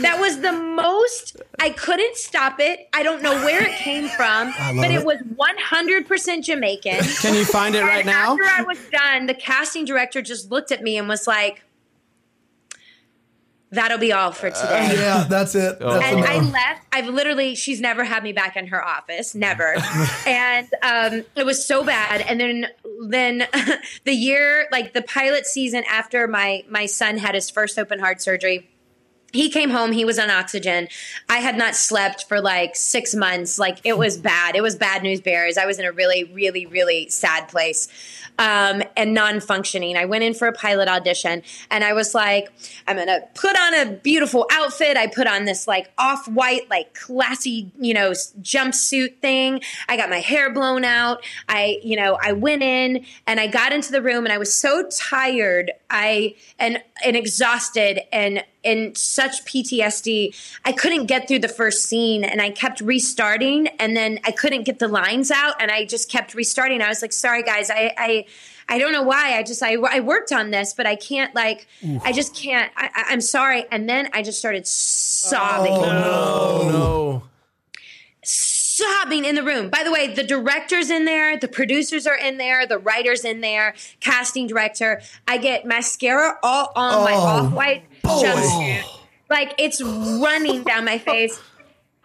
[0.00, 1.40] That was the most.
[1.60, 2.88] I couldn't stop it.
[2.92, 5.04] I don't know where it came from, but it, it.
[5.06, 7.00] was 100% Jamaican.
[7.20, 8.32] Can you find it right now?
[8.32, 11.62] After I was done, the casting director just looked at me and was like,
[13.70, 15.78] "That'll be all for today." yeah, that's it.
[15.78, 16.86] That's and I left.
[16.92, 19.76] I've literally, she's never had me back in her office, never.
[20.26, 22.20] and um, it was so bad.
[22.22, 22.66] And then,
[23.08, 23.46] then
[24.04, 28.20] the year, like the pilot season after my my son had his first open heart
[28.20, 28.68] surgery.
[29.32, 29.92] He came home.
[29.92, 30.88] He was on oxygen.
[31.28, 33.58] I had not slept for like six months.
[33.58, 34.54] Like it was bad.
[34.54, 35.56] It was bad news bears.
[35.56, 37.88] I was in a really, really, really sad place
[38.38, 39.96] um, and non functioning.
[39.96, 42.52] I went in for a pilot audition and I was like,
[42.86, 44.96] I'm to put on a beautiful outfit.
[44.96, 49.60] I put on this like off white, like classy, you know, jumpsuit thing.
[49.88, 51.24] I got my hair blown out.
[51.48, 54.54] I, you know, I went in and I got into the room and I was
[54.54, 55.72] so tired.
[55.90, 60.34] I, and, and exhausted and, in such PTSD,
[60.64, 64.62] I couldn't get through the first scene and I kept restarting and then I couldn't
[64.64, 66.80] get the lines out and I just kept restarting.
[66.82, 68.24] I was like, sorry guys, I, I,
[68.68, 69.36] I don't know why.
[69.36, 71.66] I just, I, I worked on this, but I can't like,
[72.04, 73.64] I just can't, I, I- I'm sorry.
[73.70, 77.22] And then I just started oh, sobbing Oh no.
[78.76, 79.68] Sobbing in the room.
[79.68, 83.40] By the way, the director's in there, the producers are in there, the writer's in
[83.40, 85.00] there, casting director.
[85.28, 88.84] I get mascara all on my Oh, off white jumpsuit.
[89.28, 91.40] Like it's running down my face.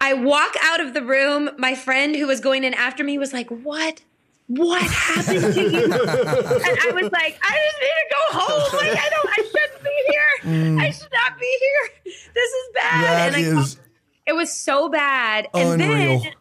[0.00, 1.50] I walk out of the room.
[1.58, 4.02] My friend who was going in after me was like, What?
[4.46, 5.84] What happened to you?
[5.84, 8.78] and I was like, I just need to go home.
[8.78, 10.80] Like, I don't, I shouldn't be here.
[10.80, 12.14] I should not be here.
[12.32, 12.94] This is bad.
[12.94, 13.02] Mm.
[13.02, 13.78] That and I is
[14.28, 15.48] it was so bad.
[15.54, 16.20] And Unreal.
[16.20, 16.36] then, uh,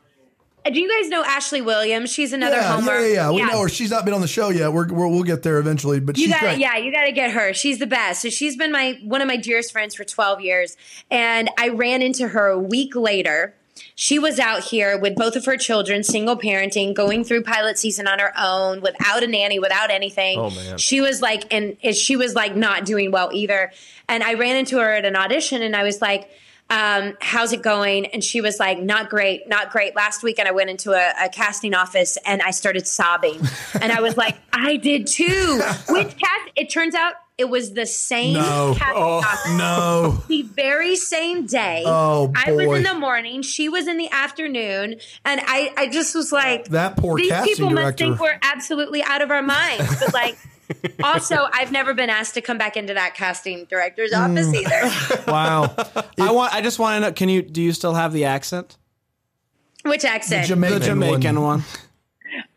[0.68, 2.12] Uh, do you guys know Ashley Williams?
[2.12, 3.00] She's another yeah, Homer.
[3.00, 3.32] yeah, yeah, yeah.
[3.32, 3.70] We know her.
[3.70, 4.74] She's not been on the show yet.
[4.74, 6.60] We're, we're we'll get there eventually, but You she's gotta, great.
[6.60, 7.54] yeah, you gotta get her.
[7.54, 8.22] She's the best.
[8.22, 10.76] So she's been my one of my dearest friends for twelve years,
[11.10, 13.56] and I ran into her a week later.
[13.96, 18.08] She was out here with both of her children, single parenting, going through pilot season
[18.08, 20.40] on her own, without a nanny, without anything.
[20.40, 20.78] Oh, man.
[20.80, 23.72] She was like, and and she was like not doing well either.
[24.10, 26.30] And I ran into her at an audition, and I was like.
[26.70, 28.08] Um, how's it going?
[28.08, 29.96] And she was like, not great, not great.
[29.96, 33.40] Last weekend I went into a, a casting office and I started sobbing.
[33.82, 35.62] and I was like, I did too.
[35.90, 36.52] Which cast?
[36.58, 38.74] It turns out it was the same No.
[38.78, 39.52] casting Oh, office.
[39.58, 40.24] No.
[40.28, 41.84] The very same day.
[41.86, 42.34] Oh, boy.
[42.46, 43.44] I was in the morning.
[43.44, 45.00] She was in the afternoon.
[45.24, 49.22] And I, I just was like, That poor these people must think we're absolutely out
[49.22, 50.00] of our minds.
[50.00, 50.38] But like,
[51.04, 54.30] also, I've never been asked to come back into that casting director's Mm.
[54.32, 55.32] office either.
[55.32, 55.74] Wow.
[56.20, 56.54] I want.
[56.54, 57.14] I just want to know.
[57.14, 57.42] Can you?
[57.42, 58.78] Do you still have the accent?
[59.84, 60.48] Which accent?
[60.48, 61.60] Jamaican, The Jamaican one.
[61.60, 61.64] one.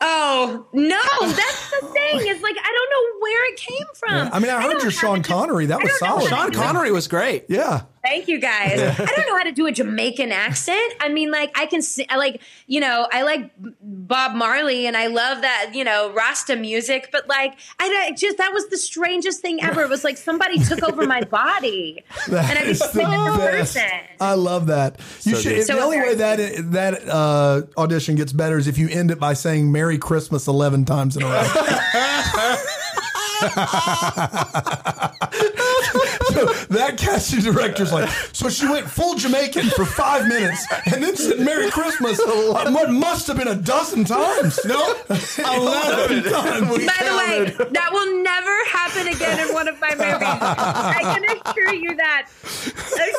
[0.01, 2.20] Oh no, that's the thing.
[2.27, 4.31] It's like I don't know where it came from.
[4.32, 5.66] I mean, I heard don't your Sean how to do- Connery.
[5.66, 6.28] That was solid.
[6.28, 6.62] Sean to do it.
[6.62, 7.45] Connery was great.
[7.49, 7.82] Yeah.
[8.03, 8.81] Thank you guys.
[8.81, 10.95] I don't know how to do a Jamaican accent.
[11.01, 13.51] I mean, like I can, see, I like you know, I like
[13.83, 18.39] Bob Marley and I love that you know Rasta music, but like I I just
[18.39, 19.83] that was the strangest thing ever.
[19.83, 23.39] It was like somebody took over my body That and I is became a the
[23.39, 23.83] person.
[24.21, 24.99] I love that.
[25.23, 25.57] You So should.
[25.57, 25.67] good.
[25.67, 26.39] the only way that
[26.73, 30.87] that uh, audition gets better is if you end it by saying "Merry Christmas" eleven
[30.87, 31.45] times in a row.
[36.71, 41.17] so that casting director's like, so she went full Jamaican for five minutes and then
[41.17, 44.61] said "Merry Christmas" what must have been a dozen times.
[44.65, 44.81] No,
[45.39, 46.69] eleven times.
[46.69, 50.23] By the way, that will never happen again in one of my movies.
[50.23, 52.29] I can assure you that.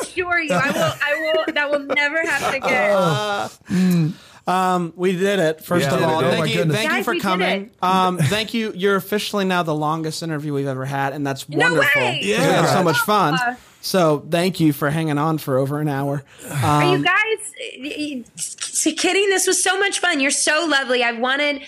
[0.00, 0.94] Assure you, I will.
[1.02, 1.52] I will.
[1.54, 2.90] That will never happen again.
[2.96, 3.50] Oh.
[3.68, 4.12] Mm.
[4.46, 5.64] We did it.
[5.64, 6.32] First Yeah, of we all, did it.
[6.32, 6.76] Oh thank you, goodness.
[6.76, 7.70] thank you Guys, for we did coming.
[7.82, 8.72] Um, thank you.
[8.74, 12.00] You're officially now the longest interview we've ever had, and that's No wonderful.
[12.02, 12.20] way.
[12.22, 13.34] We had so much fun.
[13.34, 16.22] Uh, So thank you for hanging on for over an hour.
[16.62, 19.28] Are Um, you guys s- kidding?
[19.30, 20.20] This was so much fun.
[20.20, 21.02] You're so lovely.
[21.02, 21.62] I've wanted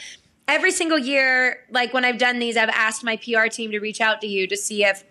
[0.46, 4.00] every single year, like when I've done these, I've asked my PR team to reach
[4.00, 5.02] out to you to see if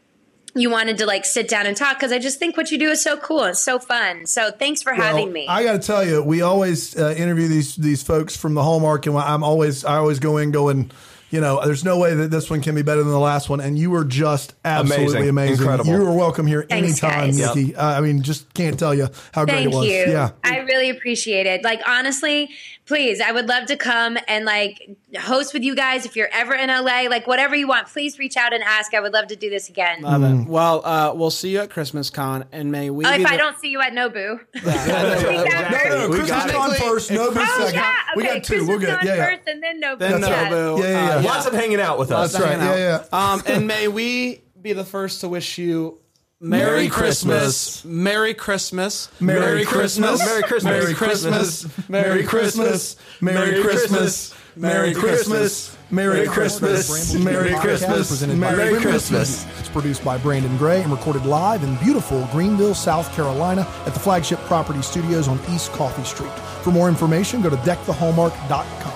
[0.56, 2.90] you wanted to like sit down and talk because I just think what you do
[2.90, 3.44] is so cool.
[3.46, 4.26] It's so fun.
[4.28, 5.48] So thanks for having me.
[5.48, 9.06] I got to tell you, we always uh, interview these these folks from the Hallmark,
[9.08, 10.92] and I'm always I always go in going,
[11.32, 13.62] you know, there's no way that this one can be better than the last one,
[13.62, 15.30] and you were just absolutely Amazing.
[15.30, 15.54] amazing.
[15.56, 15.90] Incredible.
[15.92, 17.56] You are welcome here Thanks, anytime, guys.
[17.56, 17.76] Nikki.
[17.76, 19.88] Uh, I mean, just can't tell you how great it was.
[19.88, 20.06] you.
[20.08, 20.32] Yeah.
[20.44, 21.64] I really appreciate it.
[21.64, 22.52] Like honestly,
[22.86, 26.54] please, I would love to come and like host with you guys if you're ever
[26.54, 27.04] in LA.
[27.10, 28.94] Like whatever you want, please reach out and ask.
[28.94, 30.02] I would love to do this again.
[30.02, 30.44] Love Mm.
[30.44, 30.48] it.
[30.50, 33.06] Well, uh, we'll see you at Christmas Con, and may we.
[33.06, 34.40] Oh, be if I don't see you at Nobu.
[34.64, 36.78] No, no, We Christmas got it.
[36.82, 37.76] first, no big Oh second.
[37.76, 38.54] yeah, we got two.
[38.56, 39.00] Christmas We're good.
[39.04, 39.26] Yeah, yeah.
[39.26, 40.00] first and then Nobu.
[40.00, 40.50] Then yeah.
[40.50, 40.80] Nobu.
[40.80, 41.28] Yeah, yeah, Uh, yeah.
[41.28, 42.34] Lots of hanging out with us.
[42.34, 42.58] That's right.
[42.58, 43.32] Yeah, yeah.
[43.34, 46.00] Um, and may we be the first to wish you
[46.44, 47.82] Merry Merry Christmas.
[47.82, 50.22] Christmas, Merry Christmas, Merry Christmas.
[50.28, 51.68] Merry Christmas.
[51.88, 54.36] Merry Christmas, Merry Christmas.
[54.58, 54.94] Merry Christmas.
[54.94, 55.78] Merry Christmas.
[55.90, 57.14] Merry Christmas.
[57.16, 58.26] Merry Christmas.
[58.28, 59.46] Merry Christmas.
[59.58, 64.00] It's produced by Brandon Gray and recorded live in beautiful Greenville, South Carolina at the
[64.02, 66.34] flagship property studios on East Coffee Street.
[66.62, 68.93] For more information, go to deckthehallmark.com.